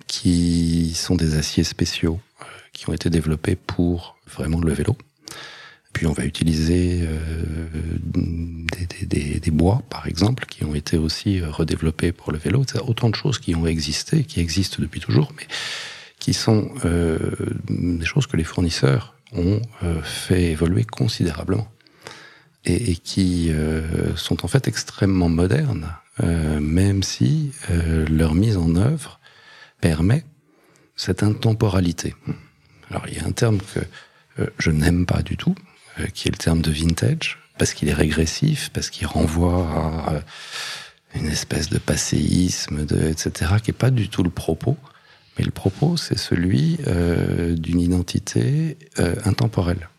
[0.07, 2.19] qui sont des aciers spéciaux
[2.71, 4.97] qui ont été développés pour vraiment le vélo.
[5.93, 7.67] Puis on va utiliser euh,
[9.05, 12.63] des, bois, par exemple, qui ont été aussi euh, redéveloppés pour le vélo.
[12.67, 15.47] C'est autant de choses qui ont existé, qui existent depuis toujours, mais
[16.17, 17.19] qui sont euh,
[17.69, 19.61] des choses que les fournisseurs ont
[20.03, 21.67] fait évoluer considérablement
[22.65, 23.51] et, et qui
[24.15, 27.51] sont en fait extrêmement modernes, même si
[28.11, 29.19] leur mise en œuvre
[29.81, 30.23] permet
[30.95, 32.13] cette intemporalité.
[32.91, 33.79] Alors il y a un terme que
[34.59, 35.55] je n'aime pas du tout,
[36.13, 39.67] qui est le terme de vintage, parce qu'il est régressif, parce qu'il renvoie
[40.07, 40.21] à euh,
[41.15, 44.77] une espèce de passéisme, de, etc., qui est pas du tout le propos.
[45.37, 46.77] Mais le propos, c'est celui
[47.57, 48.77] d'une identité
[49.25, 49.89] intemporelle.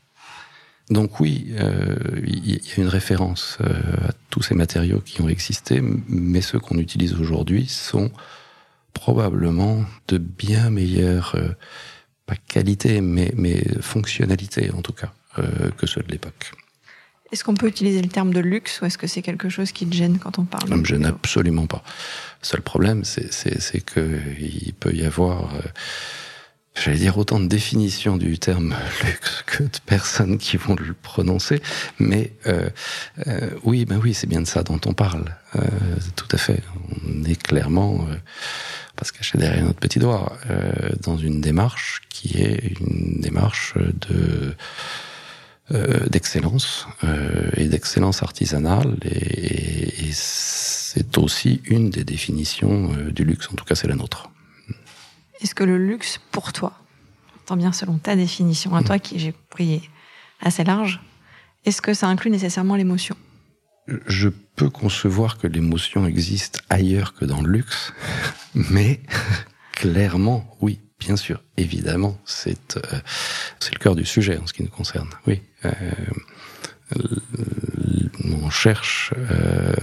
[0.91, 1.53] Donc oui,
[2.25, 6.79] il y a une référence à tous ces matériaux qui ont existé, mais ceux qu'on
[6.79, 8.13] utilise aujourd'hui sont
[8.93, 11.35] probablement de bien meilleurs
[12.27, 15.24] pas qualité, mais, mais fonctionnalité en tout cas, euh,
[15.77, 16.53] que ceux de l'époque.
[17.33, 19.87] Est-ce qu'on peut utiliser le terme de luxe ou est-ce que c'est quelque chose qui
[19.87, 21.83] te gêne quand on parle Ça me gêne absolument pas.
[22.43, 23.29] Le seul problème, c'est,
[23.85, 25.61] qu'il peut y avoir, euh,
[26.77, 31.61] j'allais dire, autant de définitions du terme luxe que de personnes qui vont le prononcer.
[31.99, 32.69] Mais euh,
[33.27, 35.35] euh oui, ben oui, c'est bien de ça dont on parle.
[35.57, 35.61] Euh,
[36.15, 36.63] tout à fait.
[37.05, 38.07] On est clairement
[38.97, 43.75] pas se cacher derrière notre petit doigt, euh, dans une démarche qui est une démarche
[43.77, 44.55] de
[45.73, 53.25] euh, d'excellence euh, et d'excellence artisanale et, et c'est aussi une des définitions euh, du
[53.25, 54.29] luxe, en tout cas c'est la nôtre.
[55.41, 56.75] Est-ce que le luxe pour toi,
[57.47, 59.89] tant bien selon ta définition, à toi qui j'ai pris
[60.41, 61.01] assez large,
[61.65, 63.17] est-ce que ça inclut nécessairement l'émotion?
[64.07, 67.95] Je peux concevoir que l'émotion existe ailleurs que dans le luxe,
[68.55, 69.01] mais
[69.73, 72.99] clairement, oui, bien sûr, évidemment, c'est euh,
[73.71, 75.11] le cœur du sujet en ce qui nous concerne.
[75.27, 75.71] Oui, euh,
[78.25, 79.75] on cherche euh,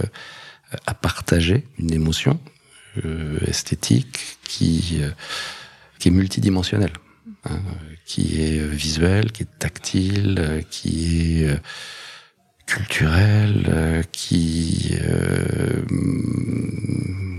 [0.86, 2.40] à partager une émotion
[3.04, 5.00] euh, esthétique qui
[6.00, 6.94] qui est multidimensionnelle,
[7.44, 7.60] hein,
[8.04, 11.56] qui est visuelle, qui est tactile, qui est
[12.72, 15.82] culturel euh, qui, euh,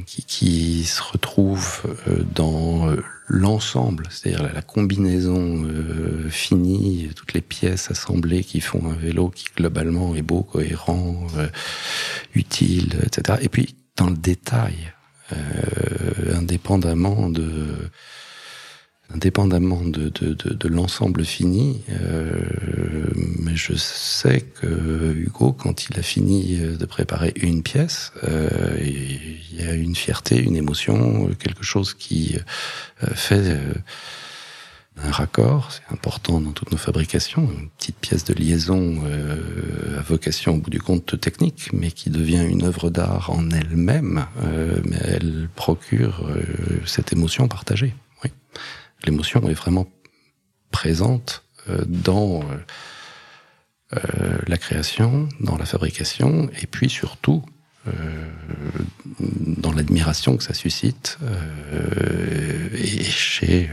[0.06, 2.88] qui, qui se retrouve euh, dans
[3.28, 5.65] l'ensemble, c'est-à-dire la, combinaison
[6.30, 11.26] finie, toutes les pièces assemblées qui font un vélo qui globalement est beau, cohérent,
[12.36, 13.39] utile, etc.
[13.41, 14.93] Et puis dans le détail,
[16.36, 17.89] indépendamment de
[19.13, 22.32] indépendamment de, de, de, de l'ensemble fini, euh,
[23.39, 29.62] mais je sais que Hugo, quand il a fini de préparer une pièce, euh, il
[29.62, 32.38] y a une fierté, une émotion, quelque chose qui
[33.04, 33.73] euh, fait euh,
[35.02, 40.02] un raccord, c'est important dans toutes nos fabrications, une petite pièce de liaison euh, à
[40.02, 44.80] vocation au bout du compte technique, mais qui devient une œuvre d'art en elle-même, euh,
[44.86, 46.43] mais elle procure euh,
[46.86, 47.95] cette émotion partagée.
[49.05, 49.87] L'émotion est vraiment
[50.71, 52.43] présente euh, dans euh,
[53.93, 57.43] euh, la création, dans la fabrication, et puis surtout
[59.59, 61.17] dans l'admiration que ça suscite
[63.09, 63.69] chez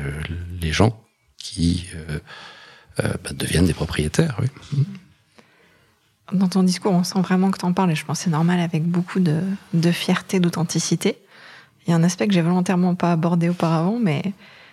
[0.61, 1.01] les gens
[1.39, 1.87] qui
[2.99, 4.37] bah, deviennent des propriétaires.
[4.41, 4.49] Oui.
[6.33, 8.31] Dans ton discours, on sent vraiment que tu en parles, et je pense que c'est
[8.31, 9.39] normal avec beaucoup de,
[9.75, 11.17] de fierté, d'authenticité.
[11.87, 14.33] Il y a un aspect que j'ai volontairement pas abordé auparavant, mais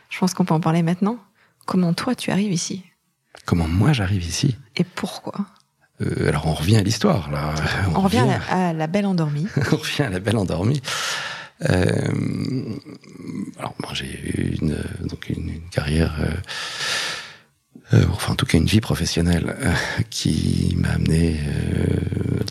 [0.09, 1.17] je pense qu'on peut en parler maintenant.
[1.65, 2.83] Comment toi tu arrives ici?
[3.45, 4.57] Comment moi j'arrive ici?
[4.75, 5.45] Et pourquoi?
[6.01, 7.53] Euh, Alors on revient à l'histoire là.
[7.95, 9.47] On, revient, à, la, belle endormie.
[9.71, 10.81] on revient à la belle endormie.
[11.69, 11.87] Euh,
[13.57, 16.15] alors moi j'ai eu une, donc une, carrière
[17.93, 19.55] euh, enfin en tout cas une vie professionnelle
[20.11, 21.39] qui m'a amené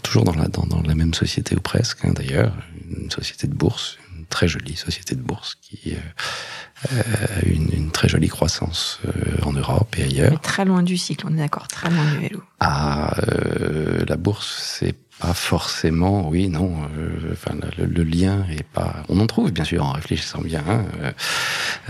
[0.02, 2.52] toujours dans la, dans, la même société ou presque hein, d'ailleurs,
[2.90, 3.98] une société de bourse,
[4.37, 9.01] très jolie société de bourse qui a une, une, très jolie croissance
[9.42, 10.38] en Europe et ailleurs.
[10.42, 12.42] très loin du cycle, on est d'accord, très loin du vélo.
[12.61, 13.16] Ah,
[14.07, 16.75] la bourse, c'est pas forcément, oui, non.
[16.96, 19.03] Euh, enfin, le, lien est pas.
[19.09, 21.12] On en trouve bien sûr en réfléchissant bien, hein, euh,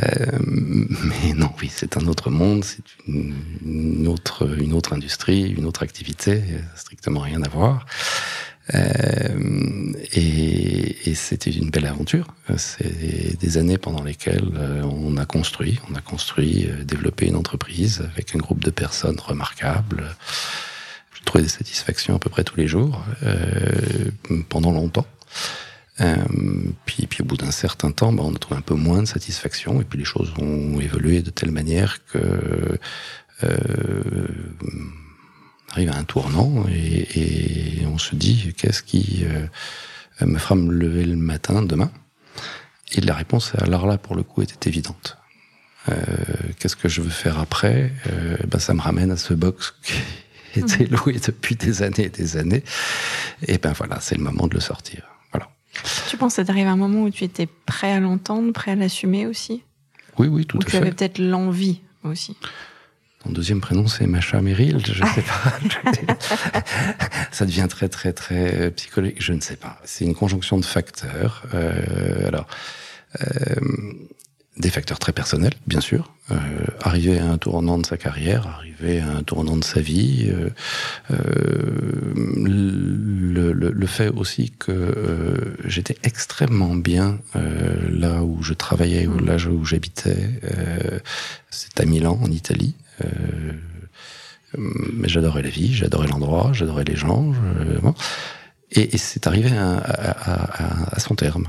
[0.03, 5.65] euh, mais non, oui, c'est un autre monde, c'est une, autre, une autre industrie, une
[5.65, 6.43] autre activité,
[6.77, 7.87] strictement rien à voir.
[8.73, 12.29] Et, et c'était une belle aventure.
[12.57, 14.51] C'est des années pendant lesquelles
[14.85, 20.17] on a construit, on a construit, développé une entreprise avec un groupe de personnes remarquables
[21.27, 23.37] trouvé des satisfactions à peu près tous les jours, euh,
[24.49, 25.07] pendant longtemps.
[26.01, 26.17] Euh,
[26.87, 29.07] puis, puis au bout d'un certain temps, bah, on a trouvé un peu moins de
[29.07, 32.79] satisfaction, et puis les choses ont évolué de telle manière que
[33.45, 34.29] euh,
[35.77, 39.47] arrive à un tournant et, et on se dit qu'est-ce qui euh,
[40.27, 41.91] me fera me lever le matin demain?
[42.93, 45.19] Et la réponse, alors là, pour le coup, était évidente.
[45.91, 45.95] Euh,
[46.59, 47.93] qu'est-ce que je veux faire après?
[48.49, 49.75] Ben, Ça me ramène à ce box
[50.57, 52.65] été loué depuis des années et des années.
[53.47, 55.03] Et ben voilà, c'est le moment de le sortir.
[55.33, 55.51] Voilà.
[56.09, 58.77] Tu penses que d'arriver à un moment où tu étais prêt à l'entendre, prêt à
[58.77, 59.63] l'assumer aussi?
[60.19, 60.71] Oui, oui, tout à fait.
[60.71, 62.37] tu avais peut-être l'envie aussi?
[63.27, 64.81] Mon deuxième prénom, c'est Macha Merrill.
[64.87, 66.15] Je ne sais pas.
[67.33, 69.17] Ça devient très, très, très psychologique.
[69.21, 69.81] Je ne sais pas.
[69.85, 71.43] C'est une conjonction de facteurs.
[71.55, 72.47] Euh, alors,
[73.21, 73.25] euh,
[74.59, 76.13] des facteurs très personnels, bien sûr.
[76.31, 76.35] Euh,
[76.81, 80.51] arriver à un tournant de sa carrière, arriver à un tournant de sa vie, euh,
[81.11, 88.55] euh, le, le, le, fait aussi que euh, j'étais extrêmement bien euh, là où je
[88.55, 90.31] travaillais, ou là où j'habitais.
[90.45, 91.01] Euh,
[91.51, 92.75] C'est à Milan, en Italie.
[94.59, 97.33] Mais j'adorais la vie, j'adorais l'endroit, j'adorais les gens.
[97.83, 97.95] Bon.
[98.71, 101.49] Et, et c'est arrivé à, à, à, à son terme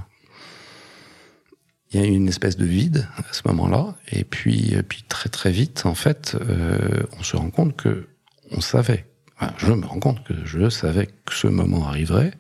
[1.92, 5.30] il y a une espèce de vide à ce moment-là, et puis, euh, puis très
[5.30, 8.08] très vite, en fait, euh, on se rend compte que
[8.52, 9.06] on savait.
[9.40, 12.34] Enfin, je me rends compte que je savais que ce moment arriverait,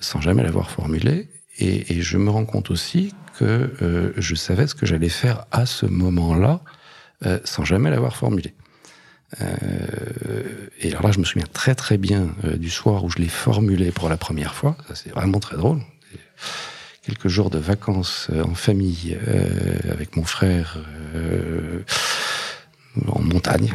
[0.00, 4.66] sans jamais l'avoir formulé, et, et, je me rends compte aussi que euh, je savais
[4.66, 6.60] ce que j'allais faire à ce moment-là,
[7.26, 8.54] euh, sans jamais l'avoir formulé.
[9.42, 13.18] Euh, et alors là, je me souviens très très bien euh, du soir où je
[13.18, 14.76] l'ai formulé pour la première fois.
[14.94, 15.80] C'est vraiment très drôle
[17.08, 19.48] quelques jours de vacances euh, en famille euh,
[19.90, 20.78] avec mon frère
[21.14, 21.82] euh,
[23.06, 23.72] en montagne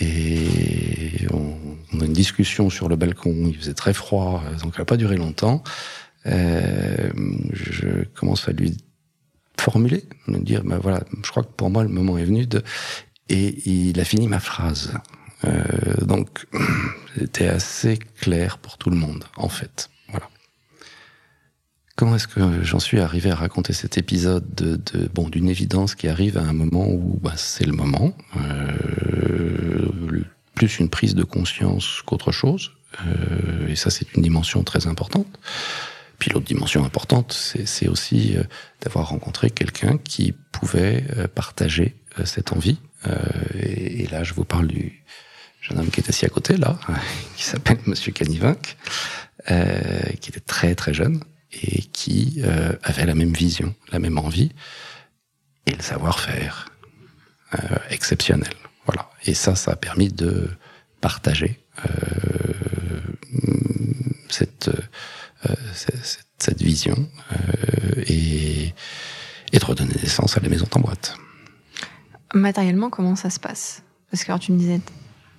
[0.00, 3.34] et on, a une discussion sur le balcon.
[3.48, 5.62] Il faisait très froid, donc ça n'a pas duré longtemps.
[6.24, 8.76] je commence à lui
[9.60, 12.62] formuler, me dire, ben voilà, je crois que pour moi le moment est venu de,
[13.28, 14.92] et il a fini ma phrase.
[16.02, 16.46] donc
[17.18, 19.90] c'était assez clair pour tout le monde, en fait.
[21.96, 25.94] Comment est-ce que j'en suis arrivé à raconter cet épisode de, de bon d'une évidence
[25.94, 29.88] qui arrive à un moment où bah, c'est le moment, euh,
[30.54, 32.72] plus une prise de conscience qu'autre chose,
[33.06, 35.38] euh, et ça c'est une dimension très importante.
[36.24, 38.44] Puis l'autre dimension importante, c'est aussi euh,
[38.80, 42.78] d'avoir rencontré quelqu'un qui pouvait euh, partager euh, cette envie.
[43.60, 45.04] Et, là, je vous parle du
[45.60, 46.80] jeune homme qui est assis à côté là,
[47.36, 48.78] qui s'appelle Monsieur Canivinck,
[49.46, 52.42] qui était très très jeune et qui
[52.82, 54.50] avait la même vision, la même envie
[55.66, 56.70] et le savoir-faire
[57.90, 58.54] exceptionnel.
[58.86, 59.10] Voilà.
[59.26, 60.48] Et ça, ça a permis de
[61.02, 61.60] partager
[64.30, 64.70] cette,
[65.74, 68.74] cette, cette vision euh, et,
[69.52, 71.16] et de redonner naissance à la maison en boîte.
[72.34, 73.82] Matériellement, comment ça se passe?
[74.10, 74.80] Parce que alors, tu me disais,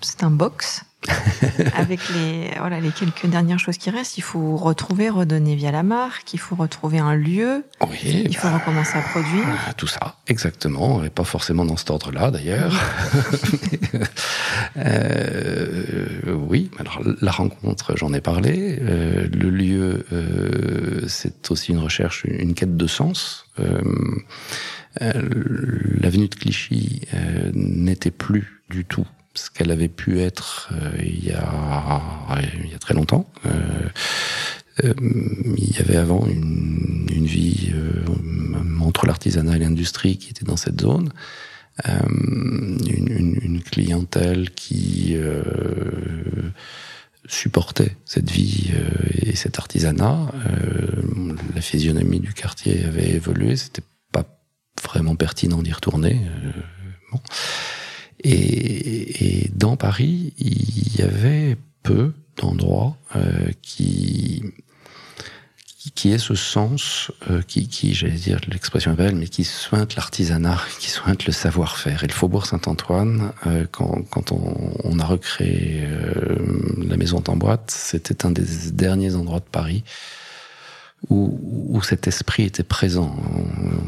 [0.02, 0.84] c'est un box.
[1.76, 5.84] avec les, voilà, les quelques dernières choses qui restent, il faut retrouver, redonner via la
[5.84, 9.46] marque, il faut retrouver un lieu, oui, il faut recommencer à produire.
[9.68, 12.74] Ah, tout ça, exactement, et pas forcément dans cet ordre-là d'ailleurs.
[14.78, 18.80] euh, oui, alors la rencontre, j'en ai parlé.
[18.82, 23.48] Euh, le lieu, euh, c'est aussi une recherche, une quête de sens.
[23.60, 23.82] Euh,
[25.02, 25.22] euh
[26.00, 31.26] L'avenue de Clichy euh, n'était plus du tout ce qu'elle avait pu être euh, il,
[31.26, 33.30] y a, il y a très longtemps.
[33.46, 33.52] Euh,
[34.84, 34.94] euh,
[35.58, 37.74] il y avait avant une, une vie
[38.82, 41.12] entre l'artisanat et l'industrie qui était dans cette zone.
[41.86, 45.18] Une, une, une, clientèle qui
[47.28, 48.72] supportait cette vie
[49.22, 50.32] et cet artisanat.
[51.54, 54.24] la physionomie du quartier avait évolué, c'était pas
[54.84, 56.22] vraiment pertinent d'y retourner.
[57.12, 57.20] bon.
[58.24, 64.44] Et, et, dans Paris, il y avait peu d'endroits euh, qui
[65.94, 69.96] qui est ce sens euh, qui, qui j'allais dire l'expression est belle, mais qui sointe
[69.96, 72.04] l'artisanat, qui sointe le savoir-faire.
[72.04, 76.38] Et le Faubourg Saint-Antoine, euh, quand, quand on, on, a recréé euh,
[76.88, 79.84] la maison en boîte, c'était un des derniers endroits de Paris
[81.10, 83.16] où, cet esprit était présent,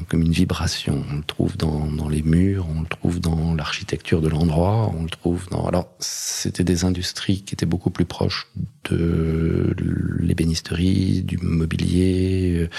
[0.10, 1.04] comme une vibration.
[1.12, 5.10] On le trouve dans, les murs, on le trouve dans l'architecture de l'endroit, on le
[5.10, 5.66] trouve dans...
[5.66, 8.48] Alors, c'était des industries qui étaient beaucoup plus proches
[8.90, 9.76] de
[10.20, 12.70] l'ébénisterie, du mobilier,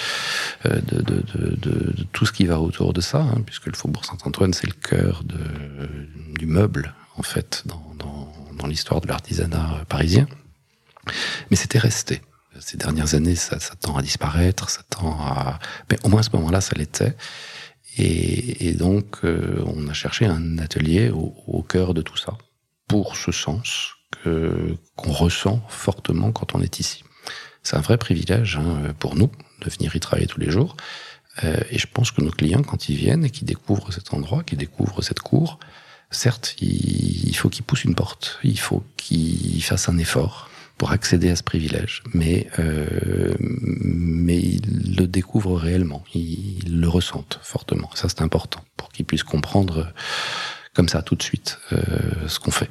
[0.67, 4.53] euh, de, de, tout ce qui va autour de ça, hein, puisque le Faubourg Saint-Antoine,
[4.53, 5.25] c'est le cœur
[6.39, 10.29] du meuble, en fait, dans l'histoire de l'artisanat parisien.
[11.51, 12.21] Mais c'était resté
[12.61, 15.59] ces dernières années, ça, tend à disparaître, ça tend à...
[15.91, 17.17] Mais au moins à ce moment-là, ça l'était.
[17.97, 22.39] Et, donc, euh, on a cherché un atelier au, au, cœur de tout ça,
[22.87, 27.03] pour ce sens que qu'on ressent fortement quand on est ici.
[27.65, 29.31] C'est un vrai privilège hein, pour nous
[29.63, 30.77] de venir y travailler tous les jours.
[31.43, 34.45] Euh, et je pense que nos clients, quand ils viennent et qu'ils découvrent cet endroit,
[34.45, 35.59] qu'ils découvrent cette cour,
[36.11, 40.93] certes, il, il faut qu'ils poussent une porte, il faut qu'ils fassent un effort, pour
[40.93, 47.91] accéder à ce privilège, mais euh, mais ils le découvrent réellement, ils, le ressentent fortement.
[47.95, 49.93] Ça c'est important pour qu'ils puissent comprendre
[50.75, 52.71] comme ça tout de suite euh, ce qu'on fait.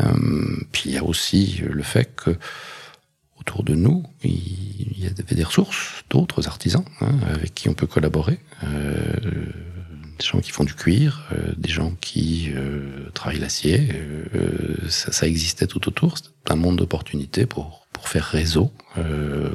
[0.00, 0.04] Euh,
[0.70, 2.38] puis il y a aussi le fait que
[3.40, 7.86] autour de nous, il y avait des ressources d'autres artisans hein, avec qui on peut
[7.86, 8.38] collaborer.
[8.62, 9.14] Euh,
[10.18, 13.88] des gens qui font du cuir, euh, des gens qui euh, travaillent l'acier.
[13.94, 16.16] Euh, ça, ça, existait tout autour.
[16.48, 18.72] Un monde d'opportunités pour, pour faire réseau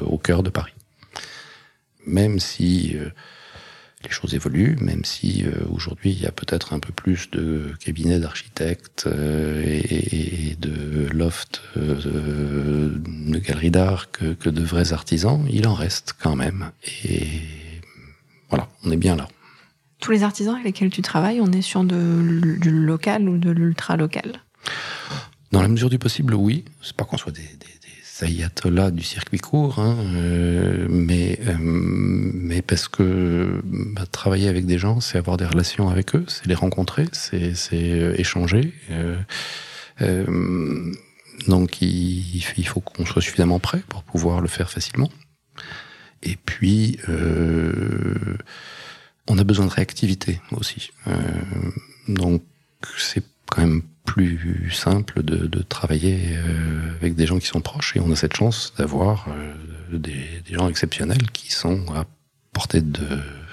[0.06, 0.72] au cœur de Paris.
[2.06, 2.96] Même si
[4.02, 8.20] les choses évoluent, même si aujourd'hui il y a peut-être un peu plus de cabinets
[8.20, 16.14] d'architectes et, de lofts de, galeries d'art que, que de vrais artisans, il en reste
[16.18, 16.70] quand même.
[17.04, 17.26] Et
[18.48, 19.28] voilà, on est bien là
[20.04, 23.96] tous les artisans avec lesquels tu travailles, on est sur du local ou de l'ultra
[23.96, 24.42] local
[25.54, 26.64] Dans la mesure du possible, oui.
[26.82, 31.56] C'est pas qu'on soit des, des, des ayatollahs du circuit court, hein, euh, mais euh,
[31.60, 36.46] mais parce que bah, travailler avec des gens, c'est avoir des relations avec eux, c'est
[36.46, 38.72] les rencontrer, c'est euh, échanger.
[38.90, 39.16] Euh,
[40.00, 40.92] euh,
[41.46, 45.10] donc il, il faut qu'on soit suffisamment prêt pour pouvoir le faire facilement.
[46.24, 48.36] Et puis euh,
[49.28, 50.90] on a besoin de réactivité aussi.
[52.08, 52.42] Donc
[52.98, 57.96] c'est quand même plus simple de, de travailler euh, avec des gens qui sont proches
[57.96, 62.04] et on a cette chance d'avoir euh, des, des, gens exceptionnels qui sont à
[62.52, 63.06] portée de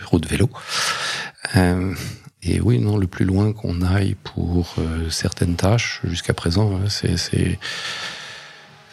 [0.06, 0.50] route vélo.
[1.56, 1.94] Euh,
[2.44, 6.90] et oui, non, le plus loin qu'on aille pour euh, certaines tâches jusqu'à présent, hein,
[6.90, 7.60] c'est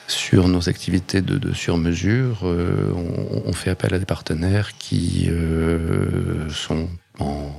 [0.06, 5.28] sur nos activités de, de sur-mesure, euh, on, on, fait appel à des partenaires qui
[5.28, 7.52] euh, sont en,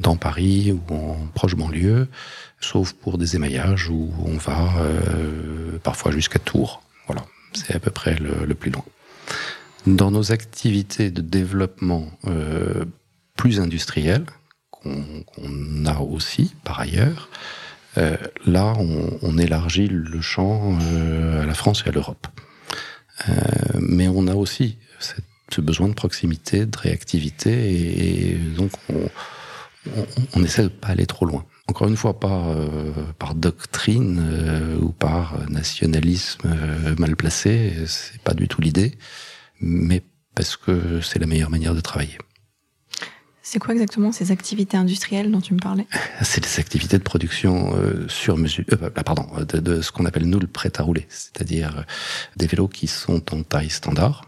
[0.00, 2.08] dans Paris ou en proche banlieue,
[2.60, 6.82] sauf pour des émaillages où on va euh, parfois jusqu'à Tours.
[7.06, 8.84] Voilà, c'est à peu près le, plus loin.
[9.86, 12.84] Dans nos activités de développement euh,
[13.36, 14.26] plus industrielles,
[14.70, 17.28] qu'on qu a aussi par ailleurs,
[17.98, 22.26] euh, là, on, on, élargit le champ euh, à la France et à l'Europe.
[23.28, 23.32] Euh,
[23.80, 24.76] mais on a aussi
[25.48, 29.08] ce besoin de proximité, de réactivité, et, et donc on,
[29.96, 31.46] on, on, essaie de pas aller trop loin.
[31.68, 38.20] Encore une fois, pas euh, par doctrine euh, ou par nationalisme euh, mal placé, c'est
[38.20, 38.96] pas du tout l'idée,
[39.60, 40.02] mais
[40.34, 42.18] parce que c'est la meilleure manière de travailler.
[43.48, 45.86] C'est quoi exactement ces activités industrielles dont tu me parlais?
[46.22, 50.28] C'est des activités de production euh, sur mesure, euh, pardon, de, de, ce qu'on appelle
[50.28, 51.82] nous le prêt à rouler, c'est-à-dire euh,
[52.34, 54.24] des vélos qui sont en taille standard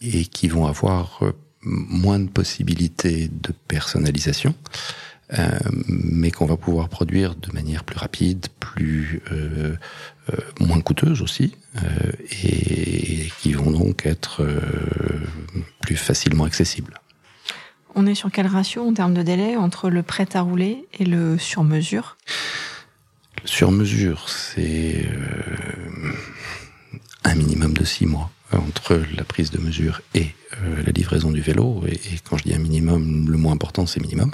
[0.00, 1.20] et qui vont avoir
[1.60, 4.54] moins de possibilités de personnalisation,
[5.88, 9.22] mais qu'on va pouvoir produire de manière plus rapide, plus
[10.60, 11.54] moins coûteuse aussi,
[12.42, 14.46] et qui vont donc être
[15.80, 17.00] plus facilement accessibles.
[17.94, 21.04] On est sur quel ratio en termes de délai entre le prêt à rouler et
[21.04, 22.16] le sur-mesure?
[23.42, 26.12] Le sur-mesure, c'est euh,
[27.22, 31.40] un minimum de six mois entre la prise de mesure et euh, la livraison du
[31.40, 31.84] vélo.
[31.86, 34.32] Et, et, quand je dis un minimum, le moins important, c'est minimum.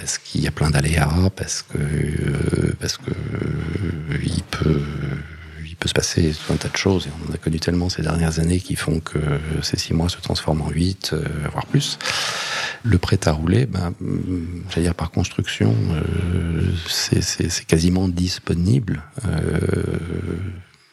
[0.00, 4.42] Parce qu'il y a plein d'aléas, parce que euh, parce que euh, il
[5.76, 8.02] peut se passer tout un tas de choses et on en a connu tellement ces
[8.02, 9.18] dernières années qui font que
[9.62, 11.98] ces six mois se transforment en huit, euh, voire plus.
[12.82, 13.92] Le prêt à rouler, ben,
[14.70, 15.74] j'allais dire par construction,
[16.86, 19.02] c'est quasiment disponible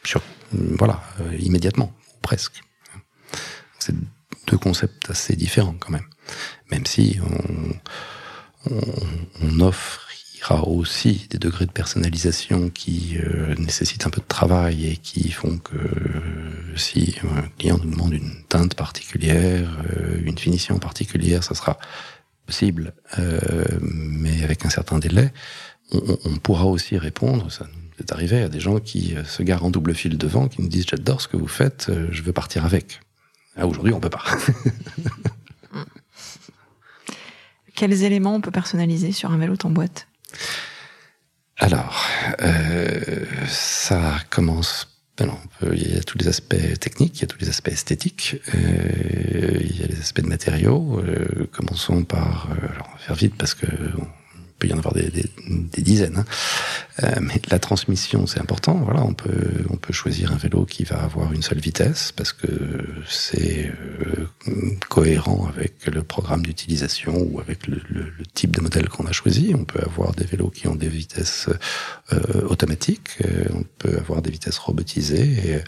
[0.04, 0.20] sur,
[0.52, 1.02] voilà,
[1.38, 2.62] immédiatement, presque.
[3.78, 3.94] C'est
[4.46, 6.06] deux concepts assez différents quand même.
[6.70, 7.74] Même si on,
[8.66, 14.96] on, offrira aussi des degrés de personnalisation qui euh, nécessitent un peu de travail et
[14.96, 20.78] qui font que euh, si un client nous demande une teinte particulière, euh, une finition
[20.78, 21.78] particulière, ça sera
[22.46, 22.94] possible,
[23.82, 25.32] mais avec un certain délai.
[25.92, 29.66] On, on, pourra aussi répondre, ça nous est arrivé à des gens qui se garent
[29.66, 32.64] en double fil devant, qui nous disent j'adore ce que vous faites, je veux partir
[32.64, 33.00] avec.
[33.54, 34.24] Ah, Aujourd'hui, on peut pas.
[37.78, 40.08] Quels éléments on peut personnaliser sur un vélo en boîte?
[41.58, 42.04] Alors,
[42.42, 44.88] euh, ça commence.
[45.16, 45.30] Ben
[45.72, 49.58] il y a tous les aspects techniques, il y a tous les aspects esthétiques, euh,
[49.60, 51.00] il y a les aspects de matériaux.
[51.00, 53.66] Euh, commençons par, alors on va faire vite parce que
[54.58, 56.18] peut y en avoir des, des, des dizaines.
[56.18, 56.24] Hein.
[57.04, 58.74] Euh, mais la transmission, c'est important.
[58.74, 62.32] Voilà, on peut, on peut choisir un vélo qui va avoir une seule vitesse parce
[62.32, 62.48] que
[63.08, 64.26] c'est euh,
[64.88, 69.12] cohérent avec le programme d'utilisation ou avec le, le, le, type de modèle qu'on a
[69.12, 69.52] choisi.
[69.54, 71.48] On peut avoir des vélos qui ont des vitesses
[72.12, 73.18] euh, automatiques.
[73.54, 75.62] On peut avoir des vitesses robotisées.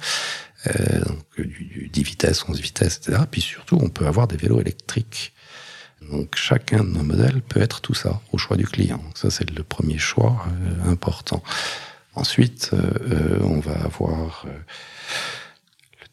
[0.66, 3.22] Euh, donc du, du 10 vitesses, 11 vitesses, etc.
[3.30, 5.32] Puis surtout, on peut avoir des vélos électriques
[6.10, 9.02] donc chacun de nos modèles peut être tout ça au choix du client.
[9.14, 11.42] Ça c'est le premier choix euh, important.
[12.14, 14.50] Ensuite, euh, euh on va avoir euh,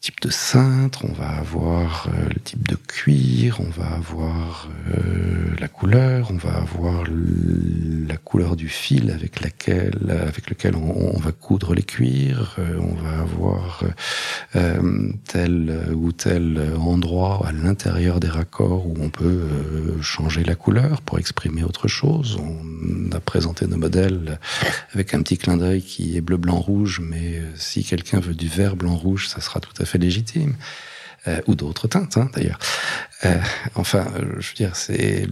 [0.00, 5.56] type de cintre, on va avoir euh, le type de cuir, on va avoir euh,
[5.58, 11.32] la couleur, on va avoir la couleur du fil avec laquelle, avec lequel on, va
[11.32, 13.82] coudre les cuirs, euh, on va avoir
[15.26, 19.46] tel ou tel endroit à l'intérieur des raccords où on peut
[20.00, 22.38] changer la couleur pour exprimer autre chose.
[22.40, 24.38] On a présenté nos modèles
[24.94, 28.48] avec un petit clin d'œil qui est bleu, blanc, rouge, mais si quelqu'un veut du
[28.48, 30.56] vert, blanc, rouge, ça sera tout à fait légitime.
[31.26, 32.60] Euh, ou d'autres teintes, hein, d'ailleurs.
[33.24, 33.40] Euh,
[33.74, 34.06] enfin,
[34.38, 35.26] je veux dire, c'est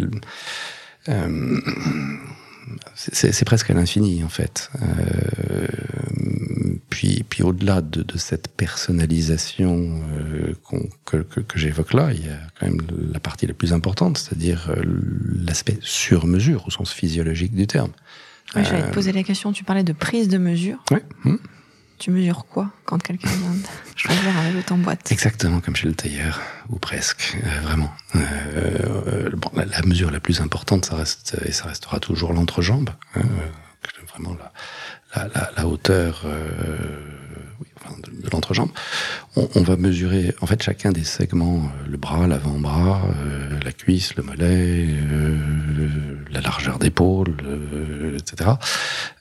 [1.09, 1.61] euh,
[2.94, 4.70] c'est presque à l'infini en fait.
[4.82, 5.66] Euh,
[6.90, 10.54] puis, puis au-delà de, de, cette personnalisation euh,
[11.04, 12.80] que, que, que j'évoque là, il y a quand même
[13.12, 14.74] la partie la plus importante, c'est-à-dire
[15.46, 17.92] l'aspect sur mesure au sens physiologique du terme.
[18.54, 19.52] Oui, j'allais te poser la question.
[19.52, 20.82] Tu parlais de prise de mesure.
[20.90, 20.98] Oui.
[21.24, 21.38] Hum.
[21.99, 23.66] Tu mesures quoi quand quelqu'un vient de
[23.97, 25.11] choisir un vélo en boîte?
[25.11, 27.90] Exactement comme chez le tailleur, ou presque, euh, vraiment.
[28.16, 32.90] Euh, bon, la, la, mesure la plus importante, ça reste et ça restera toujours l'entrejambe.
[33.14, 33.22] Hein,
[34.09, 34.36] vraiment
[35.14, 37.01] la, la, la, hauteur euh,
[38.03, 38.70] de, l'entrejambe.
[39.37, 44.16] On, va mesurer en fait chacun des segments, euh, le bras, l'avant-bras, euh, la cuisse,
[44.16, 45.39] le mollet, euh,
[46.30, 47.37] la largeur d'épaule,
[48.16, 48.51] etc.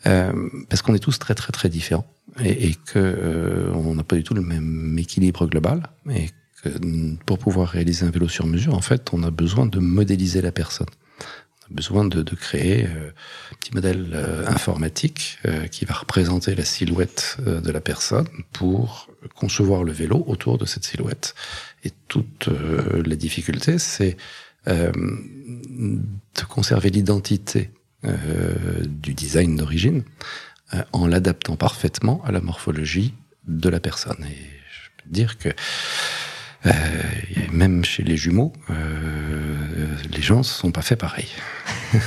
[0.03, 2.05] parce qu'on est tous très très très différents
[2.43, 6.29] et, et que euh, on n'a pas du tout le même équilibre global et
[6.61, 6.69] que
[7.25, 10.51] pour pouvoir réaliser un vélo sur mesure, en fait, on a besoin de modéliser la
[10.51, 10.87] personne.
[11.67, 13.09] A besoin de, de créer euh,
[13.51, 19.09] un petit modèle euh, informatique euh, qui va représenter la silhouette de la personne pour
[19.33, 21.33] concevoir le vélo autour de cette silhouette.
[21.83, 24.17] Et toute la difficulté, c'est
[24.65, 27.69] de conserver l'identité
[28.03, 30.03] du design d'origine
[30.91, 33.13] en l'adaptant parfaitement à la morphologie
[33.47, 34.25] de la personne.
[34.27, 35.49] Et je peux dire que
[36.65, 36.71] euh,
[37.51, 41.27] même chez les jumeaux, euh, les gens ne sont pas faits pareil.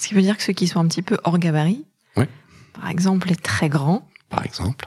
[0.00, 1.84] Ce qui veut dire que ceux qui sont un petit peu hors gabarit,
[2.16, 2.24] oui.
[2.74, 4.86] par exemple les très grands, par exemple,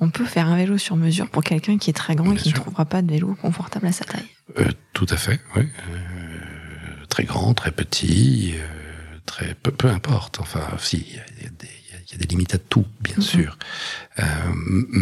[0.00, 2.42] on peut faire un vélo sur mesure pour quelqu'un qui est très grand Bien et
[2.42, 2.58] qui sûr.
[2.58, 4.26] ne trouvera pas de vélo confortable à sa taille.
[4.58, 5.68] Euh, tout à fait, oui.
[7.08, 8.54] Très grand, très petit.
[9.26, 10.40] Très peu, peu importe.
[10.40, 10.96] Enfin, si,
[11.38, 13.22] il y, y, y, a des limites à tout, bien mm -hmm.
[13.22, 13.58] sûr.
[14.18, 14.24] Euh,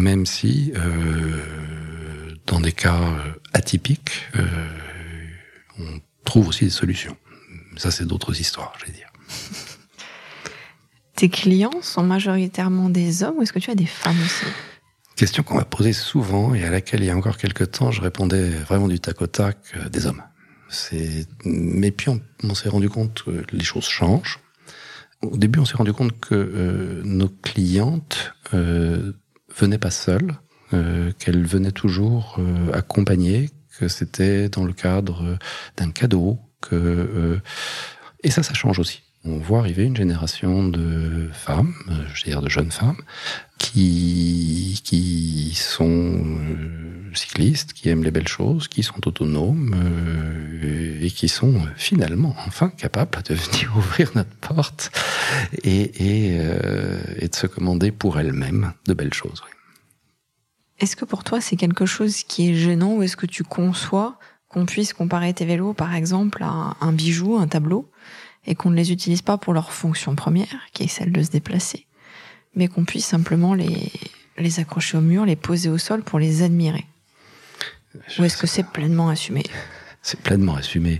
[0.05, 1.41] même si, euh,
[2.47, 2.99] dans des cas
[3.53, 4.45] atypiques, euh,
[5.79, 7.17] on trouve aussi des solutions.
[7.77, 9.11] Ça, c'est d'autres histoires, je vais dire.
[11.15, 14.45] Tes clients sont majoritairement des hommes ou est-ce que tu as des femmes aussi?
[15.15, 18.01] Question qu'on m'a posée souvent et à laquelle il y a encore quelques temps, je
[18.01, 20.23] répondais vraiment du tac au tac euh, des hommes.
[20.69, 24.39] C'est, mais puis on, on s'est rendu compte que les choses changent.
[25.21, 29.13] Au début, on s'est rendu compte que euh, nos clientes euh,
[29.55, 30.33] venaient pas seules,
[30.73, 33.49] euh, qu'elles venaient toujours euh, accompagnées,
[33.79, 35.37] que c'était dans le cadre
[35.77, 36.39] d'un cadeau,
[36.71, 37.39] euh,
[38.23, 39.01] et ça, ça change aussi.
[39.25, 43.01] On voit arriver une génération de femmes, euh, je veux dire de jeunes femmes,
[43.57, 51.09] qui, qui sont euh, cyclistes, qui aiment les belles choses, qui sont autonomes, euh, et
[51.09, 54.91] qui sont finalement enfin capables de venir ouvrir notre porte
[55.63, 56.37] et
[57.21, 59.41] de se commander pour elles-mêmes de belles choses.
[60.83, 64.19] Est-ce que pour toi c'est quelque chose qui est gênant ou est-ce que tu conçois
[64.49, 67.89] qu'on puisse comparer tes vélos par exemple à un bijou, un tableau
[68.45, 71.31] et qu'on ne les utilise pas pour leur fonction première qui est celle de se
[71.31, 71.87] déplacer
[72.53, 73.93] mais qu'on puisse simplement les,
[74.37, 76.85] les accrocher au mur, les poser au sol pour les admirer?
[78.19, 79.43] Ou est-ce que c'est pleinement assumé?
[80.01, 80.99] C'est pleinement assumé.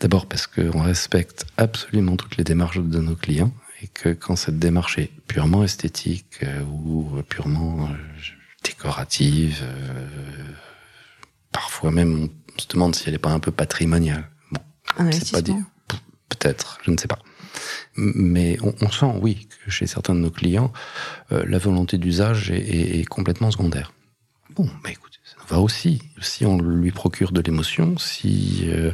[0.00, 3.52] D'abord parce qu'on respecte absolument toutes les démarches de nos clients
[3.82, 7.94] et que quand cette démarche est purement esthétique euh, ou purement euh,
[8.84, 10.06] décorative, euh,
[11.52, 14.28] parfois même on se demande si elle n'est pas un peu patrimoniale.
[14.52, 14.60] Bon,
[14.98, 15.62] un investissement.
[16.28, 17.18] Peut-être, je ne sais pas.
[17.96, 20.72] Mais on, on, sent, oui, que chez certains de nos clients,
[21.32, 23.92] euh, la volonté d'usage est, est, est, complètement secondaire.
[24.54, 26.02] Bon, bah écoutez, ça va aussi.
[26.20, 28.92] Si on lui procure de l'émotion, si euh,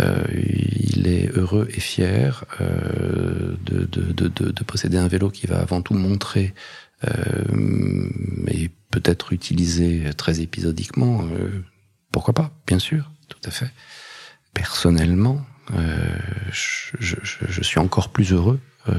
[0.00, 5.58] euh, il est heureux et fier de, de, de, de, posséder un vélo qui va
[5.58, 6.54] avant tout montrer
[7.04, 11.62] et peut-être utiliser très épisodiquement, euh,
[12.12, 13.70] pourquoi pas, bien sûr, tout à fait.
[14.54, 15.44] Personnellement,
[15.74, 16.16] euh,
[16.50, 18.94] je, je, je, suis encore plus heureux euh,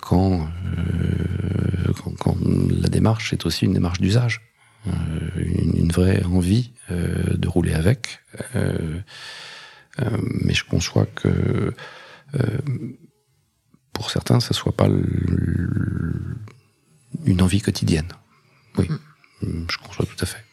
[0.00, 4.40] quand, euh, quand, quand, la démarche est aussi une démarche d'usage,
[4.86, 4.90] euh,
[5.36, 8.20] une, une, vraie envie euh, de rouler avec.
[10.42, 11.72] mais je conçois que
[13.92, 16.36] pour certains, ça soit pas le,
[17.24, 18.08] une envie quotidienne.
[18.78, 18.88] Oui,
[19.42, 19.66] mm.
[19.70, 20.44] je conçois tout à fait.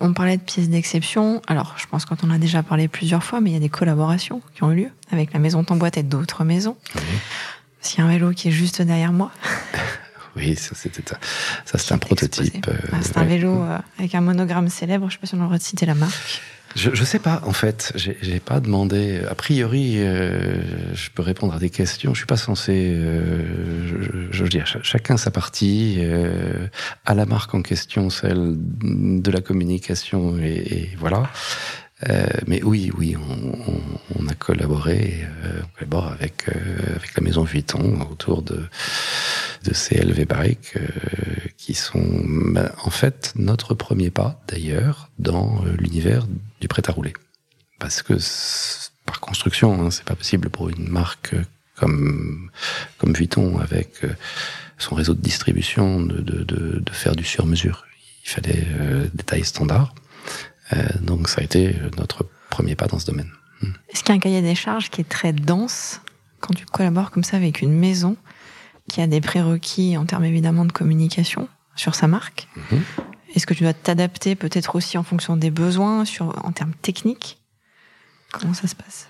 [0.00, 1.40] On parlait de pièces d'exception.
[1.46, 3.68] Alors, je pense qu'on en a déjà parlé plusieurs fois, mais il y a des
[3.68, 6.76] collaborations qui ont eu lieu avec la maison Tamboite et d'autres maisons.
[6.96, 7.02] Oui.
[7.80, 9.30] S'il y a un vélo qui est juste derrière moi.
[10.36, 11.04] oui, ça c'était
[11.64, 12.66] ça, c'est un prototype.
[12.68, 15.08] Euh, ah, c'est un vélo euh, avec un monogramme célèbre.
[15.08, 16.42] Je sais pas si on aurait citer la marque.
[16.74, 17.92] Je, je sais pas, en fait.
[17.96, 19.20] J'ai pas demandé.
[19.28, 22.14] A priori, euh, je peux répondre à des questions.
[22.14, 22.92] Je suis pas censé.
[22.94, 25.96] Euh, je, je, veux dire, chacun sa partie.
[26.00, 26.66] Euh,
[27.04, 31.30] à la marque en question, celle de la communication, et, et voilà.
[32.08, 33.80] Euh, mais oui, oui, on, on,
[34.18, 36.52] on a collaboré, euh, on collabore avec euh,
[36.96, 38.64] avec la maison Vuitton autour de
[39.64, 40.78] de ces LV Bike
[41.56, 46.26] qui sont bah, en fait notre premier pas d'ailleurs dans l'univers
[46.60, 47.12] du prêt à rouler,
[47.78, 48.14] parce que
[49.06, 51.34] par construction, hein, c'est pas possible pour une marque
[51.76, 52.50] comme
[52.98, 54.00] comme Vuitton avec
[54.78, 57.84] son réseau de distribution de de, de, faire du sur mesure.
[58.24, 58.66] Il fallait
[59.14, 59.94] des tailles standards.
[60.72, 63.30] Euh, donc ça a été notre premier pas dans ce domaine.
[63.88, 66.00] Est-ce qu'il y a un cahier des charges qui est très dense
[66.40, 68.16] quand tu collabores comme ça avec une maison?
[68.88, 72.80] Qui a des prérequis en termes évidemment de communication sur sa marque -hmm.
[73.34, 77.38] Est-ce que tu dois t'adapter peut-être aussi en fonction des besoins sur, en termes techniques?
[78.30, 79.08] Comment ça se passe?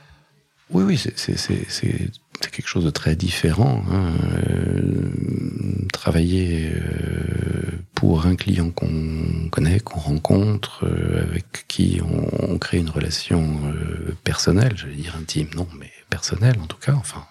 [0.70, 3.84] Oui, oui, c'est quelque chose de très différent.
[3.90, 4.12] Hein.
[4.48, 5.10] Euh,
[5.92, 12.78] travailler euh, pour un client qu'on connaît, qu'on rencontre, euh, avec qui on, on, crée
[12.78, 13.60] une relation
[14.24, 17.24] personnelle, j'allais dire intime, non, mais personnelle en tout cas, enfin.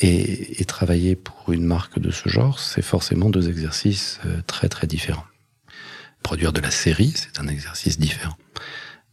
[0.00, 4.86] Et, travailler pour une marque de ce genre, c'est forcément deux exercices euh, très très
[4.86, 5.26] différents.
[6.22, 8.36] Produire de la série, c'est un exercice différent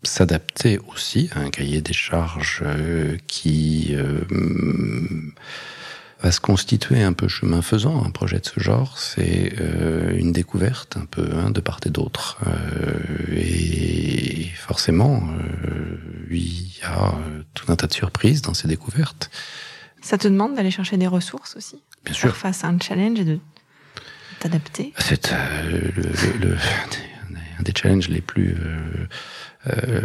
[0.04, 4.22] s'adapter aussi à un cahier des charges euh, qui euh,
[6.22, 8.06] va se constituer un peu chemin faisant.
[8.06, 9.54] Un projet de ce genre, c'est
[10.16, 12.38] une découverte un peu hein, de part et d'autre.
[13.36, 15.28] Et forcément,
[16.32, 17.14] il y a
[17.54, 19.30] tout un tas de surprises dans ces découvertes.
[20.02, 22.36] Ça te demande d'aller chercher des ressources aussi Bien sûr.
[22.36, 23.40] Face à un challenge et de
[24.40, 26.58] t'adapter C'est le, le, le,
[27.60, 28.56] un des challenges les plus
[29.68, 30.02] euh,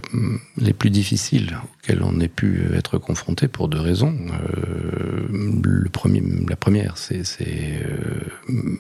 [0.57, 4.17] les plus difficiles auxquels on ait pu être confronté pour deux raisons.
[4.33, 5.29] Euh,
[5.63, 8.79] le premier, la première, c'est euh,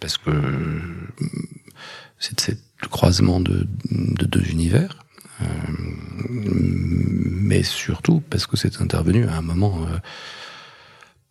[0.00, 0.32] parce que
[2.18, 5.04] c'est le croisement de, de deux univers,
[5.42, 5.46] euh,
[7.54, 9.98] mais surtout parce que c'est intervenu à un moment euh,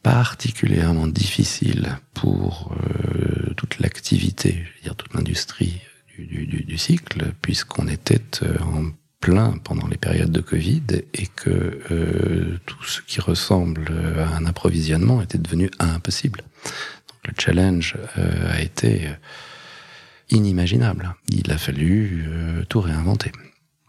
[0.03, 5.81] particulièrement difficile pour euh, toute l'activité, dire toute l'industrie
[6.17, 11.27] du, du, du cycle, puisqu'on était euh, en plein pendant les périodes de Covid et
[11.27, 16.41] que euh, tout ce qui ressemble à un approvisionnement était devenu impossible.
[17.25, 19.09] Le challenge a été
[20.29, 21.15] inimaginable.
[21.29, 22.25] Il a fallu
[22.67, 23.31] tout réinventer.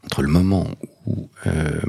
[0.04, 0.70] Entre le moment
[1.06, 1.80] où, euh,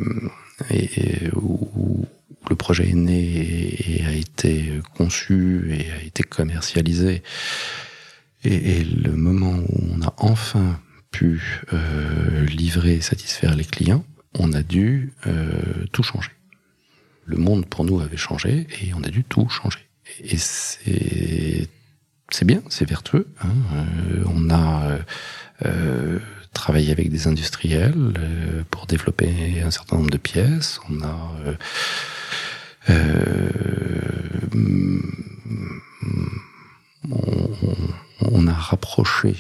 [1.35, 2.05] où
[2.49, 7.23] le projet est né et, a été conçu et a été commercialisé,
[8.43, 10.79] et, le moment où on a enfin
[11.11, 14.05] pu euh, livrer et satisfaire les clients,
[14.37, 16.31] on a dû euh, tout changer.
[17.25, 19.79] Le monde pour nous avait changé et on a dû tout changer.
[20.19, 21.67] Et c'est
[22.45, 23.27] bien, c'est vertueux.
[23.41, 23.85] Hein.
[24.27, 24.99] On a
[26.55, 30.79] travaillé avec des industriels euh, pour développer un certain nombre de pièces.
[30.89, 31.15] On a
[37.11, 37.39] on,
[38.21, 39.35] on, a rapproché,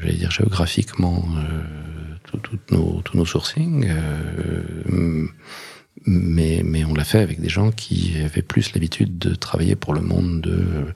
[0.00, 1.26] j'allais dire géographiquement,
[2.24, 3.86] tous nos, nos sourcings
[6.06, 9.92] mais, mais on l'a fait avec des gens qui avaient plus l'habitude de travailler pour
[9.92, 10.86] le monde de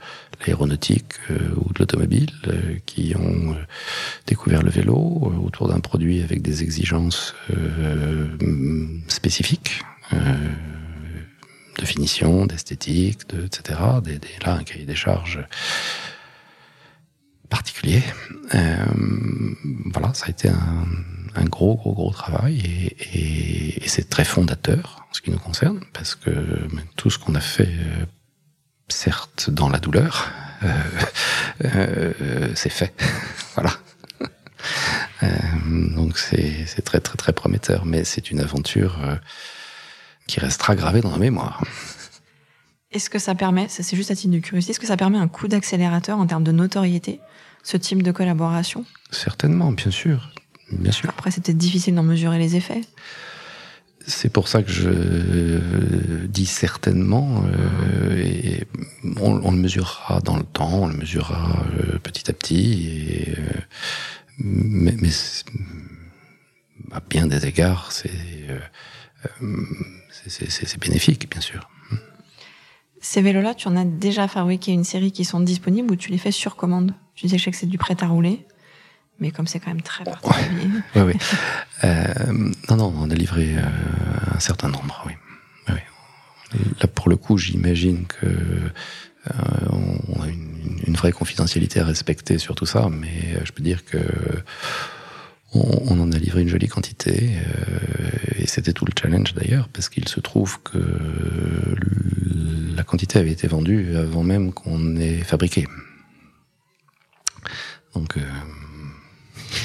[0.41, 3.65] l'aéronautique euh, ou de l'automobile, euh, qui ont euh,
[4.27, 4.97] découvert le vélo
[5.45, 7.35] autour d'un produit avec des exigences
[9.09, 9.83] spécifiques
[11.79, 13.79] de finition, d'esthétique, de, etc.
[14.03, 15.41] Des, des, là, un cahier des charges
[17.49, 18.03] particulier.
[19.93, 20.87] voilà, ça a été un
[21.35, 22.59] un gros, gros, gros travail
[23.13, 26.31] et, et, c'est très fondateur en ce qui nous concerne parce que
[26.97, 28.07] tout ce qu'on a fait, euh,
[28.93, 30.31] certes dans la douleur,
[30.63, 30.69] euh,
[31.65, 32.93] euh, c'est fait.
[33.55, 33.73] voilà.
[35.97, 38.99] donc c'est très, très, très prometteur, mais c'est une aventure
[40.27, 41.63] qui restera gravée dans la mémoire.
[42.93, 45.19] Est-ce que ça permet, ça c'est juste à titre de curiosité, est-ce que ça permet
[45.19, 47.21] un coup d'accélérateur en termes de notoriété,
[47.63, 48.85] ce type de collaboration?
[49.11, 50.33] Certainement, bien sûr.
[50.73, 51.09] Bien sûr.
[51.09, 52.81] Après, c'était difficile d'en mesurer les effets.
[54.07, 58.65] C'est pour ça que je dis certainement, euh, et
[59.21, 63.61] on, le mesurera dans le temps, on le mesurera euh, petit à petit, et, euh,
[64.39, 64.97] mais,
[66.93, 68.11] à bien des égards, c'est
[70.27, 71.69] c'est bénéfique, bien sûr.
[73.01, 76.19] Ces vélos-là, tu en as déjà fabriqué une série qui sont disponibles ou tu les
[76.19, 76.95] fais sur commande?
[77.15, 78.47] Tu disais que c'est du prêt à rouler
[79.21, 80.69] mais comme c'est quand même très particulier.
[80.97, 81.15] oui, oui.
[81.85, 83.63] Euh, non, non, on a livré euh,
[84.35, 85.13] un certain nombre, oui.
[86.81, 89.33] Là, pour le coup, j'imagine que euh,
[90.09, 93.85] on a une, une, vraie confidentialité à respecter sur tout ça, mais je peux dire
[93.85, 93.99] que
[95.55, 97.31] on, on en a livré une jolie quantité,
[98.35, 100.81] et c'était tout le challenge d'ailleurs, parce qu'il se trouve que
[102.75, 105.69] la quantité avait été vendue avant même qu'on ait fabriqué.
[107.95, 108.19] Donc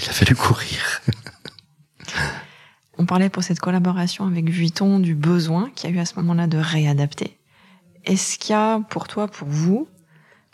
[0.02, 1.02] il a fallu courir.
[2.98, 6.16] On parlait pour cette collaboration avec Vuitton du besoin qu'il y a eu à ce
[6.16, 7.38] moment-là de réadapter.
[8.06, 9.88] Est-ce qu'il y a pour toi, pour vous,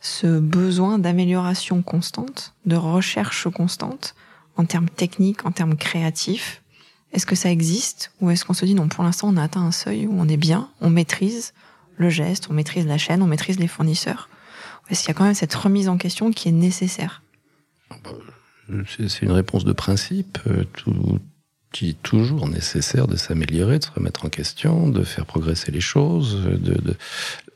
[0.02, 4.16] ce besoin d'amélioration constante, de recherche constante,
[4.58, 6.62] en termes techniques, en termes créatifs?
[7.14, 9.62] Est-ce que ça existe Ou est-ce qu'on se dit non, pour l'instant on a atteint
[9.62, 11.54] un seuil où on est bien, on maîtrise
[11.98, 14.30] le geste, on maîtrise la chaîne, on maîtrise les fournisseurs?
[14.90, 17.22] Est-ce qu'il y a quand même cette remise en question qui est nécessaire?
[18.86, 20.38] C'est une réponse de principe.
[20.48, 21.20] Euh, tout,
[21.82, 25.82] il est toujours nécessaire de s'améliorer, de se remettre en question, de faire progresser les
[25.82, 26.44] choses.
[26.44, 26.96] De, de...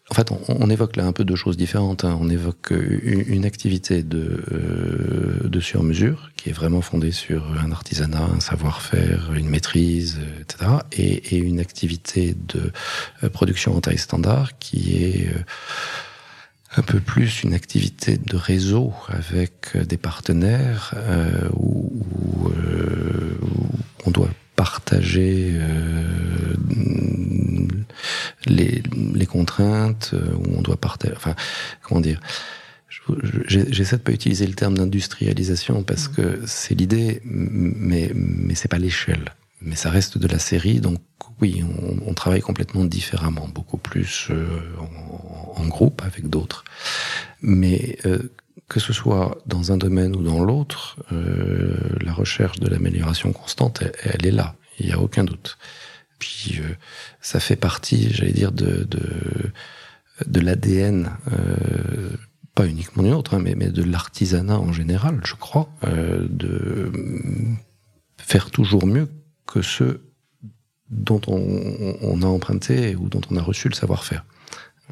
[0.10, 2.06] En fait, on, évoque là un peu deux choses différentes.
[2.06, 2.18] Hein.
[2.22, 8.24] On évoque une, activité de, euh, de sur-mesure qui est vraiment fondée sur un artisanat,
[8.36, 10.72] un savoir-faire, une maîtrise, etc.
[10.92, 12.72] Et, et, une activité de
[13.24, 15.30] euh, production en taille standard qui est
[16.78, 21.92] un peu plus une activité de réseau avec des partenaires euh, où,
[22.50, 26.04] euh, où, on doit partager euh,
[28.46, 31.36] les, les, contraintes, où on doit partager, enfin,
[31.82, 32.20] comment dire,
[33.48, 36.14] J'essaie de pas utiliser le terme d'industrialisation parce mmh.
[36.14, 39.36] que c'est l'idée, mais mais c'est pas l'échelle
[39.66, 41.00] mais ça reste de la série, donc
[41.42, 41.66] oui,
[42.06, 44.46] on, travaille complètement différemment, beaucoup plus euh,
[45.58, 46.64] en, groupe avec d'autres.
[47.42, 48.32] Mais euh,
[48.70, 53.84] que ce soit dans un domaine ou dans l'autre, euh, la recherche de l'amélioration constante,
[54.04, 55.58] elle, est là, il n'y a aucun doute.
[56.20, 56.62] Puis
[57.20, 58.88] ça fait partie, j'allais dire, de,
[60.26, 61.12] de, l'ADN,
[62.54, 66.90] pas uniquement du nôtre, hein, mais, mais de l'artisanat en général, je crois, de
[68.18, 69.10] faire toujours mieux
[69.56, 70.02] que ceux
[70.90, 74.26] dont on, a emprunté ou dont on a reçu le savoir-faire.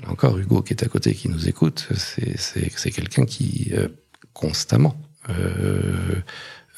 [0.02, 3.90] Là encore, Hugo qui est à côté, qui nous écoute, c'est quelqu'un qui euh,
[4.32, 4.96] constamment
[5.30, 6.22] euh,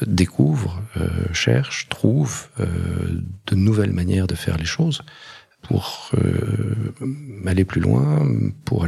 [0.05, 5.03] découvre, euh, cherche, trouve de nouvelles manières de faire les choses
[5.61, 6.11] pour
[7.45, 8.27] aller plus loin,
[8.65, 8.88] pour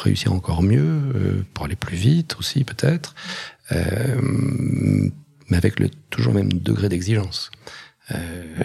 [0.00, 3.14] réussir encore mieux, pour aller plus vite aussi peut-être,
[3.70, 7.50] mais avec le toujours même degré d'exigence.
[8.12, 8.62] Euh,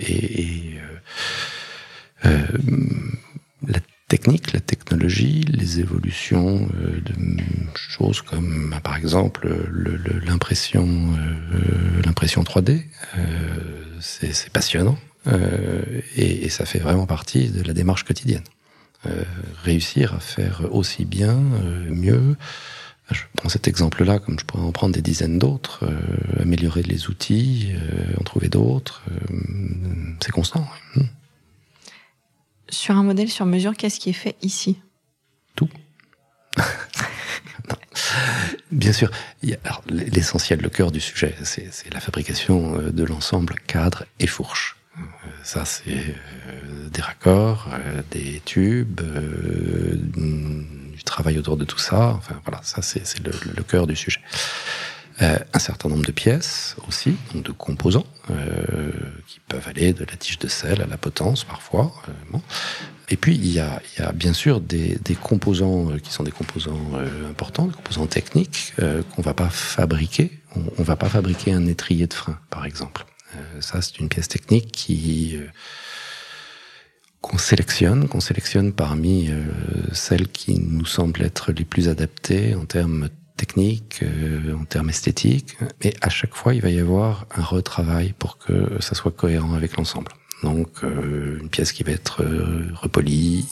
[0.00, 0.78] et,
[2.24, 2.58] euh, euh,
[3.66, 3.78] la
[4.08, 7.22] technique, la technologie, les évolutions de
[7.74, 9.48] choses comme, par exemple,
[10.26, 11.14] l'impression,
[12.04, 12.82] l'impression 3D.
[14.00, 14.98] c'est passionnant
[16.16, 18.42] et, ça fait vraiment partie de la démarche quotidienne.
[19.62, 21.38] réussir à faire aussi bien,
[21.88, 22.36] mieux,
[23.10, 27.08] je prends cet exemple-là, comme je pourrais en prendre des dizaines d'autres, euh, améliorer les
[27.08, 29.36] outils, euh, en trouver d'autres, euh,
[30.20, 30.66] c'est constant.
[30.94, 31.02] Hmm.
[32.68, 34.78] Sur un modèle sur mesure, qu'est-ce qui est fait ici?
[35.56, 35.68] Tout.
[38.70, 39.10] Bien sûr,
[39.88, 44.76] l'essentiel, le cœur du sujet, c'est la fabrication de l'ensemble cadre et fourche.
[45.42, 46.14] Ça, c'est
[46.92, 47.68] des raccords,
[48.10, 49.00] des tubes,
[51.04, 52.14] travail autour de tout ça.
[52.16, 54.20] Enfin voilà, ça c'est le, cœur du sujet.
[55.22, 58.90] Euh, un certain nombre de pièces aussi, donc de composants, euh,
[59.26, 61.92] qui peuvent aller de la tige de sel à la potence parfois.
[62.08, 62.38] Euh.
[63.10, 63.80] Et puis il y, a,
[64.14, 66.92] bien sûr des, composants qui sont des composants
[67.28, 70.30] importants, des composants techniques qu'on va pas fabriquer.
[70.54, 73.04] On, on, va pas fabriquer un étrier de frein, par exemple.
[73.58, 75.36] ça c'est une pièce technique qui
[77.20, 79.44] qu'on sélectionne, qu'on sélectionne parmi euh,
[79.92, 85.56] celles qui nous semblent être les plus adaptées en termes techniques, euh, en termes esthétiques.
[85.82, 89.54] Et à chaque fois, il va y avoir un retravail pour que ça soit cohérent
[89.54, 90.12] avec l'ensemble.
[90.42, 92.24] Donc, euh, une pièce qui va être
[92.74, 93.46] repolie,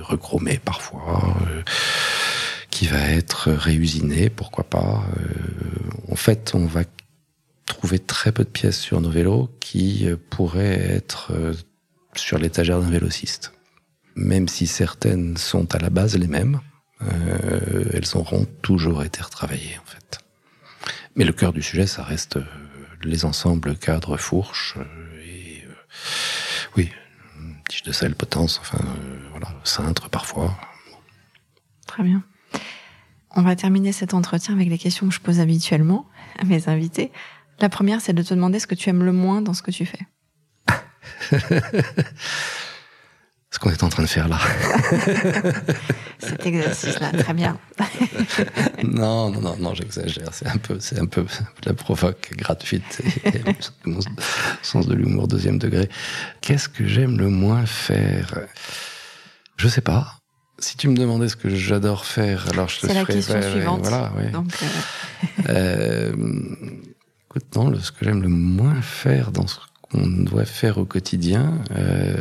[0.00, 1.36] rechromée parfois,
[2.70, 5.04] qui va être réusinée, pourquoi pas.
[6.10, 6.84] en fait, on va
[7.66, 11.32] trouver très peu de pièces sur nos vélos qui pourraient être
[12.14, 13.52] sur l'étagère d'un vélociste.
[14.16, 16.60] Même si certaines sont à la base les mêmes,
[17.02, 20.20] euh, elles auront toujours été retravaillées en fait.
[21.16, 22.44] Mais le cœur du sujet, ça reste euh,
[23.02, 25.64] les ensembles cadres, fourches euh, et
[26.76, 26.90] oui,
[27.68, 28.84] tige de sel, potence, enfin
[29.30, 30.56] voilà, cintre parfois.
[31.86, 32.22] Très bien.
[33.34, 36.06] On va terminer cet entretien avec les questions que je pose habituellement
[36.38, 37.12] à mes invités.
[37.60, 39.70] La première, c'est de te demander ce que tu aimes le moins dans ce que
[39.70, 40.06] tu fais.
[43.52, 44.38] Ce qu'on est en train de faire là.
[46.20, 47.58] Cet exercice-là, très bien.
[48.84, 50.28] non, non, non, non, j'exagère.
[50.32, 51.26] C'est un peu, c'est un peu
[51.64, 53.42] la provoque gratuite et
[53.84, 53.98] mon
[54.62, 55.88] sens de l'humour deuxième degré.
[56.40, 58.46] Qu'est-ce que j'aime le moins faire?
[59.56, 60.16] Je sais pas.
[60.60, 63.80] Si tu me demandais ce que j'adore faire, alors je te C'est la question suivante.
[63.80, 64.30] voilà, ouais.
[64.30, 64.52] Donc,
[65.48, 65.48] euh...
[65.48, 66.12] euh,
[67.24, 69.58] écoute, non, ce que j'aime le moins faire dans ce
[69.90, 71.58] qu'on doit faire au quotidien.
[71.76, 72.16] Euh...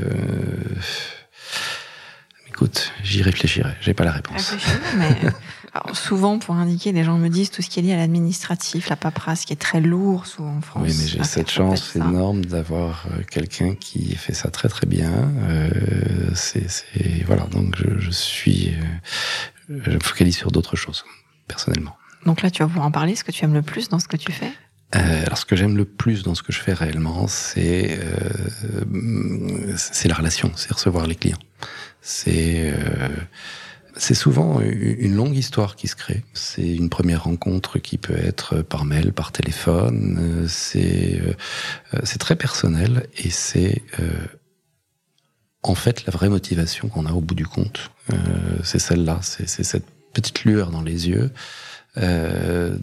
[2.48, 3.74] Écoute, j'y réfléchirai.
[3.80, 4.54] J'ai pas la réponse.
[4.98, 5.16] Mais
[5.74, 8.90] alors, souvent, pour indiquer, les gens me disent tout ce qui est lié à l'administratif,
[8.90, 10.84] la paperasse, qui est très lourd souvent en France.
[10.86, 15.32] Oui, mais j'ai cette chance énorme d'avoir euh, quelqu'un qui fait ça très très bien.
[15.44, 15.70] Euh,
[16.36, 16.68] c'est
[17.26, 18.74] voilà, donc je, je suis,
[19.70, 21.06] euh, je me focalise sur d'autres choses
[21.48, 21.96] personnellement.
[22.26, 23.16] Donc là, tu vas pouvoir en parler.
[23.16, 24.52] Ce que tu aimes le plus dans ce que tu fais?
[24.96, 29.76] Euh, alors, ce que j'aime le plus dans ce que je fais réellement, c'est euh,
[29.78, 31.38] c'est la relation, c'est recevoir les clients.
[32.02, 33.10] C'est euh,
[33.96, 36.24] c'est souvent une longue histoire qui se crée.
[36.34, 40.46] C'est une première rencontre qui peut être par mail, par téléphone.
[40.48, 41.22] C'est
[42.04, 43.84] c'est très personnel et c'est
[45.64, 47.92] en fait la vraie motivation qu'on a au bout du compte.
[48.64, 51.32] c'est celle-là, c'est cette petite lueur dans les yeux
[52.00, 52.78] euh,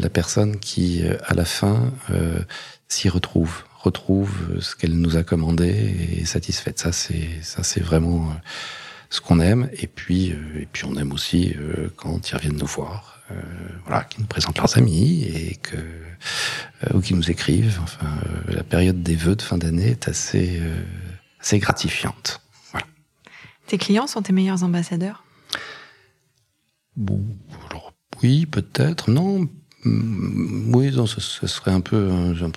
[0.00, 2.40] la personne qui, euh, à la fin, euh,
[2.88, 6.78] s'y retrouve, retrouve ce qu'elle nous a commandé et est satisfaite.
[6.78, 8.34] Ça, c'est ça, c'est vraiment
[9.10, 9.68] ce qu'on aime.
[9.74, 11.54] Et puis, et puis, on aime aussi
[11.96, 13.22] quand ils reviennent nous voir,
[13.86, 15.76] voilà, qui nous présentent leurs amis et que
[16.92, 17.78] ou qui nous écrivent.
[17.82, 18.18] Enfin,
[18.48, 20.60] la période des vœux de fin d'année est assez,
[21.40, 22.40] assez gratifiante.
[22.72, 22.86] Voilà.
[23.66, 25.24] Tes clients sont tes meilleurs ambassadeurs?
[26.96, 27.24] Bon,
[28.24, 29.10] oui, peut-être.
[29.10, 29.48] Non.
[29.84, 32.10] Mm, oui, ce, serait un peu,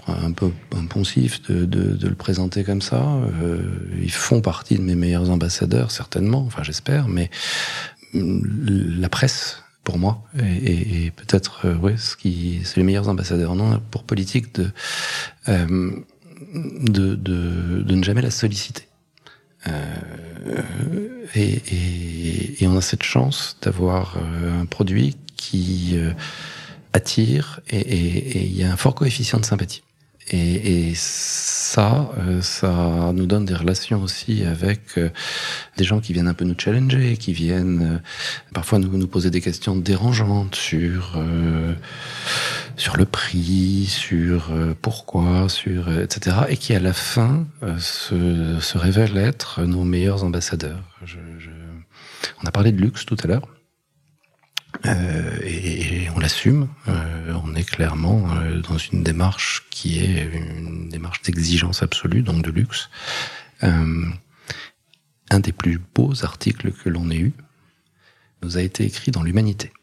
[0.08, 3.04] un, peu impensif de, le présenter comme ça.
[3.44, 3.62] Euh,
[4.02, 6.44] ils font partie de mes meilleurs ambassadeurs, certainement.
[6.48, 7.10] Enfin, j'espère.
[7.10, 7.30] Mais
[8.14, 13.56] mm, la presse, pour moi, et, peut-être, euh, ce qui, c'est les meilleurs ambassadeurs.
[13.56, 14.72] Non, pour politique de,
[15.50, 15.92] euh,
[16.54, 18.88] de, de, ne jamais la solliciter.
[19.68, 20.62] Euh,
[21.36, 26.12] et, et, et, on a cette chance d'avoir un produit qui euh,
[26.94, 29.84] attire et il y a un fort coefficient de sympathie.
[30.30, 35.10] Et, et ça, euh, ça nous donne des relations aussi avec euh,
[35.78, 38.02] des gens qui viennent un peu nous challenger, qui viennent
[38.54, 41.18] parfois nous, nous poser des questions dérangeantes sur
[42.76, 46.38] sur le prix, sur pourquoi, sur etc.
[46.50, 47.48] Et qui à la fin
[47.80, 50.84] se, se révèlent être nos meilleurs ambassadeurs.
[51.06, 51.50] Je, je
[52.44, 53.48] On a parlé de luxe tout à l'heure.
[54.86, 56.68] Euh, et, on l'assume.
[56.88, 62.44] Euh, on est clairement euh, dans une démarche qui est une démarche d'exigence absolue, donc
[62.44, 62.90] de luxe.
[63.62, 67.34] un des plus beaux articles que l'on ait eu
[68.42, 69.74] nous a été écrit dans l'Humanité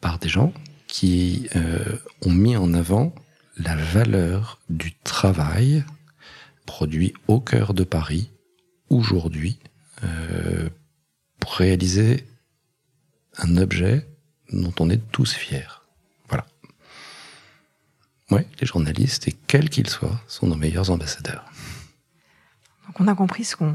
[0.00, 0.54] par des gens
[0.86, 1.48] qui
[2.24, 3.14] ont mis en avant
[3.58, 5.84] la valeur du travail
[6.66, 8.30] produit au cœur de Paris
[8.88, 9.58] aujourd'hui
[11.40, 12.24] pour réaliser
[13.38, 14.06] un objet
[14.52, 15.82] dont on est tous fiers.
[16.28, 16.46] Voilà.
[18.30, 21.44] Ouais, les journalistes, et quels qu'ils soient, sont nos meilleurs ambassadeurs.
[22.86, 23.74] Donc on a compris ce qu'on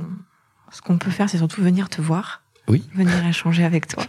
[0.72, 2.44] ce qu'on peut faire, c'est surtout venir te voir.
[2.68, 2.84] Oui.
[2.94, 4.06] Venir échanger avec toi.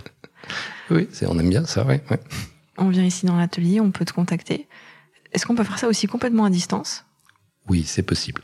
[0.90, 1.96] oui, on aime bien ça, oui.
[2.10, 2.20] Ouais.
[2.76, 4.68] On vient ici dans l'atelier, on peut te contacter.
[5.32, 7.04] Est-ce qu'on peut faire ça aussi complètement à distance?
[7.68, 8.42] Oui, c'est possible.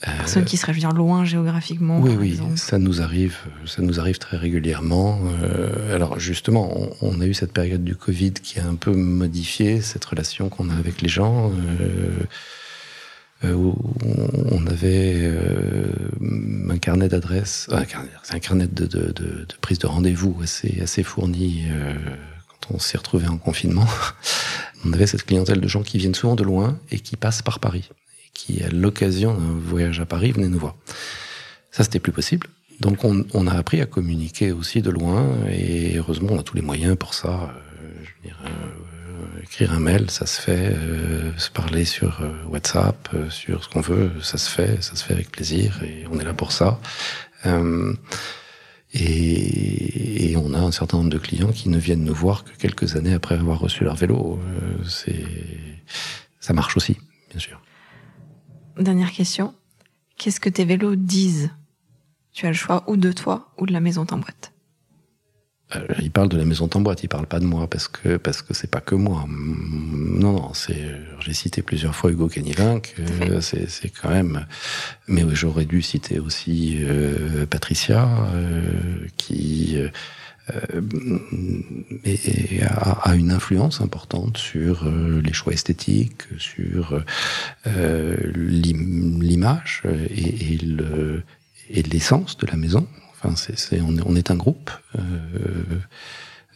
[0.00, 2.00] Personne qui serait, je veux dire, loin géographiquement.
[2.00, 3.36] Oui, oui, ça nous arrive,
[3.66, 5.20] ça nous arrive très régulièrement.
[5.42, 9.82] Euh, alors justement, on, a eu cette période du Covid qui a un peu modifié
[9.82, 11.50] cette relation qu'on a avec les gens.
[11.50, 12.24] Euh,
[13.44, 13.72] euh
[14.52, 15.86] on avait euh,
[16.70, 21.64] un carnet d'adresses, un carnet de, de, de, de prise de rendez-vous assez, assez fourni
[21.70, 21.94] euh,
[22.48, 23.86] quand on s'est retrouvé en confinement.
[24.86, 27.60] on avait cette clientèle de gens qui viennent souvent de loin et qui passent par
[27.60, 27.90] Paris
[28.34, 30.74] qui, à l'occasion d'un voyage à Paris, venait nous voir.
[31.70, 32.48] Ça, c'était plus possible.
[32.80, 36.56] Donc, on, on, a appris à communiquer aussi de loin, et heureusement, on a tous
[36.56, 37.28] les moyens pour ça.
[37.28, 38.48] Euh, je veux dire, euh,
[39.42, 40.72] écrire un mail, ça se fait.
[40.74, 44.82] Euh, se parler sur euh, WhatsApp, euh, sur ce qu'on veut, ça se fait.
[44.82, 46.78] Ça se fait avec plaisir, et on est là pour ça.
[48.92, 52.50] Et, et, on a un certain nombre de clients qui ne viennent nous voir que
[52.58, 54.40] quelques années après avoir reçu leur vélo.
[54.88, 55.24] c'est,
[56.40, 56.96] ça marche aussi,
[57.30, 57.60] bien sûr.
[58.78, 59.54] Dernière question.
[60.16, 61.50] Qu'est-ce que tes vélos disent?
[62.32, 64.52] Tu as le choix ou de toi ou de la maison en boîte.
[65.76, 68.16] Euh, il parle de la maison en boîte, il parle pas de moi parce que
[68.16, 69.24] parce que c'est pas que moi.
[69.28, 70.94] Non, non, c'est.
[71.20, 72.80] J'ai cité plusieurs fois Hugo Canivin,
[73.40, 74.46] c'est c'est quand même.
[75.06, 79.78] Mais j'aurais dû citer aussi euh, Patricia, euh, qui
[80.50, 80.80] euh,
[82.04, 87.02] et, a, une influence importante sur euh, les choix esthétiques, sur
[87.66, 91.22] euh, l'image et, le,
[91.68, 92.86] et l'essence de la maison.
[93.22, 93.34] Enfin,
[94.06, 94.70] on, est, un groupe.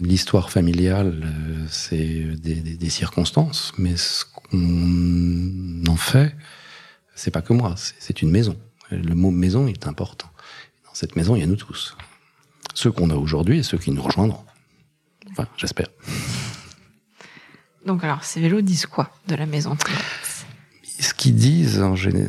[0.01, 1.22] L'histoire familiale,
[1.68, 6.34] c'est des, circonstances, mais ce qu'on en fait,
[7.14, 8.57] c'est pas que moi, c'est une maison.
[8.90, 10.30] Le mot maison est important.
[10.86, 11.97] Dans cette maison, il y a nous tous
[12.75, 14.45] ceux qu'on a aujourd'hui et ceux qui nous rejoindront.
[15.31, 15.89] Enfin, j'espère.
[17.87, 20.47] Donc alors, ces vélos disent quoi de la maison en boîte
[20.99, 21.83] Ce qu'ils disent,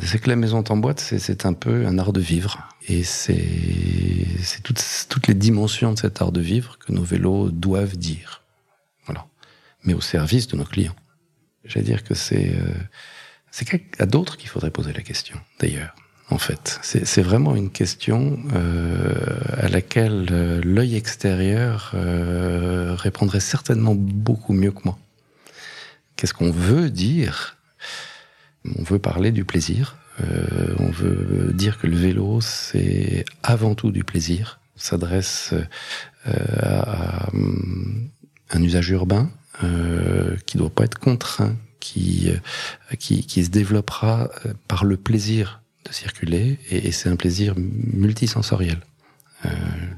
[0.03, 2.69] c'est que la maison en boîte, c'est un peu un art de vivre.
[2.87, 7.97] Et c'est toutes, toutes les dimensions de cet art de vivre que nos vélos doivent
[7.97, 8.43] dire.
[9.05, 9.25] Voilà.
[9.83, 10.95] Mais au service de nos clients.
[11.63, 12.73] J'allais dire que c'est euh,
[13.49, 13.67] c'est
[13.99, 15.95] à d'autres qu'il faudrait poser la question, d'ailleurs
[16.29, 16.79] en fait.
[16.81, 19.13] C'est vraiment une question euh,
[19.57, 24.97] à laquelle euh, l'œil extérieur euh, répondrait certainement beaucoup mieux que moi.
[26.15, 27.57] Qu'est-ce qu'on veut dire?
[28.79, 29.97] On veut parler du plaisir.
[30.21, 34.59] Euh, on veut dire que le vélo, c'est avant tout du plaisir.
[34.75, 35.53] S'adresse
[36.27, 37.29] euh, à,
[38.51, 39.29] un usage urbain
[39.61, 42.29] qui ne doit pas être contraint, qui,
[42.99, 44.29] qui, qui se développera
[44.67, 48.79] par le plaisir de circuler et, c'est un plaisir multisensoriel.
[49.45, 49.49] Euh,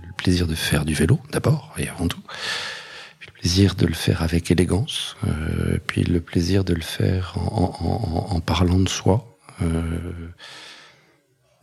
[0.06, 2.22] le plaisir de faire du vélo d'abord et avant tout,
[3.26, 8.40] le plaisir de le faire avec élégance, euh, puis le plaisir de le faire en,
[8.42, 9.38] parlant de soi.
[9.62, 9.82] Euh,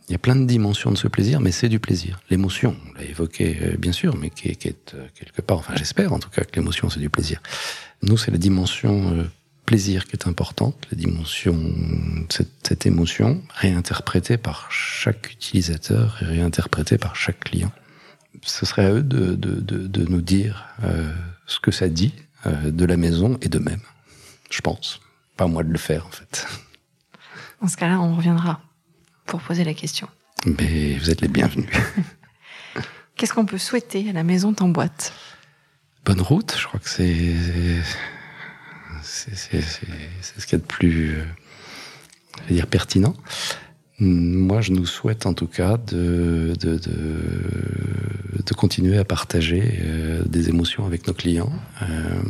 [0.07, 2.19] il y a plein de dimensions de ce plaisir, mais c'est du plaisir.
[2.29, 6.29] L'émotion, on l'a évoqué bien sûr, mais qui est, quelque part, enfin j'espère en tout
[6.29, 7.41] cas que l'émotion c'est du plaisir.
[8.03, 9.27] Nous c'est la dimension
[9.65, 11.59] plaisir qui est importante, la dimension
[12.29, 17.71] cette, cette émotion, réinterprétée par chaque utilisateur et réinterprétée par chaque client.
[18.43, 21.11] Ce serait à eux de, de, de, de nous dire euh,
[21.47, 22.13] ce que ça dit
[22.45, 23.81] euh, de la maison et de même,
[24.49, 24.99] je pense.
[25.37, 26.47] Pas à moi de le faire, en fait.
[27.61, 28.61] Dans ce cas-là, on reviendra
[29.25, 30.07] pour poser la question.
[30.45, 31.69] Mais vous êtes les bienvenus.
[33.15, 35.13] Qu'est-ce qu'on peut souhaiter à la maison en boîte?
[36.05, 37.33] Bonne route, je crois que c'est
[39.15, 41.23] c'est ce qu'il y a de plus, euh,
[42.47, 43.15] je dire, pertinent.
[43.99, 50.49] Moi, je nous souhaite en tout cas de, de, de, continuer à partager euh, des
[50.49, 52.21] émotions avec nos clients euh,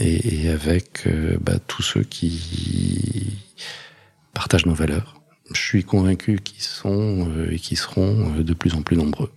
[0.00, 3.38] et, avec euh, bah, tous ceux qui
[4.32, 5.20] partagent nos valeurs.
[5.54, 9.30] Je suis convaincu qu'ils sont euh, et qu'ils seront de plus en plus nombreux.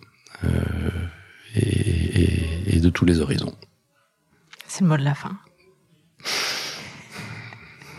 [1.55, 3.53] et de tous les horizons.
[4.67, 5.37] C'est le mot de la fin.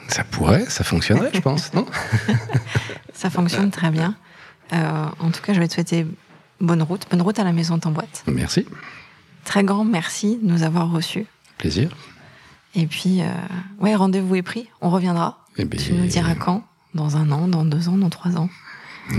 [0.09, 1.87] Ça pourrait, ça fonctionnerait, je pense, non?
[3.13, 4.15] Ça fonctionne très bien.
[4.73, 6.07] Euh, en tout cas, je vais te souhaiter
[6.61, 8.25] bonne route, bonne route à la maison boîte.
[8.27, 8.67] Merci.
[9.45, 11.25] Très grand merci de nous avoir reçus.
[11.57, 11.97] Plaisir.
[12.75, 13.27] Et puis, euh,
[13.81, 14.69] ouais, rendez-vous est pris.
[14.83, 15.45] On reviendra.
[15.57, 16.63] Eh bien, tu nous diras quand?
[16.95, 18.51] Dans un an, dans deux ans, dans trois ans?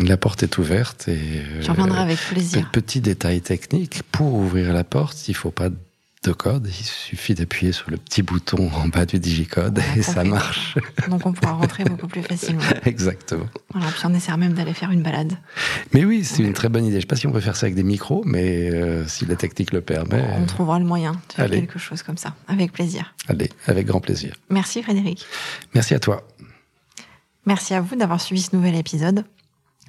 [0.04, 1.44] La porte est ouverte et.
[1.62, 2.70] Je reviendrai avec plaisir.
[2.72, 5.70] Petit détail technique pour ouvrir la porte, il faut pas
[6.28, 10.24] de code, il suffit d'appuyer sur le petit bouton en bas du digicode et ça
[10.26, 10.78] marche.
[11.10, 12.62] Donc on pourra rentrer beaucoup plus facilement.
[12.86, 13.48] Exactement.
[13.74, 15.34] Voilà, puis on essaiera même d'aller faire une balade.
[15.94, 16.96] Mais oui, c'est une très bonne idée.
[16.96, 19.26] Je ne sais pas si on peut faire ça avec des micros, mais euh, si
[19.26, 20.24] la technique le permet.
[20.38, 23.14] On trouvera le moyen de faire quelque chose comme ça, avec plaisir.
[23.30, 24.36] Allez, avec grand plaisir.
[24.50, 25.26] Merci Frédéric.
[25.74, 26.28] Merci à toi.
[27.46, 29.24] Merci à vous d'avoir suivi ce nouvel épisode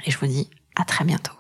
[0.07, 1.38] et je vous dis à très bientôt.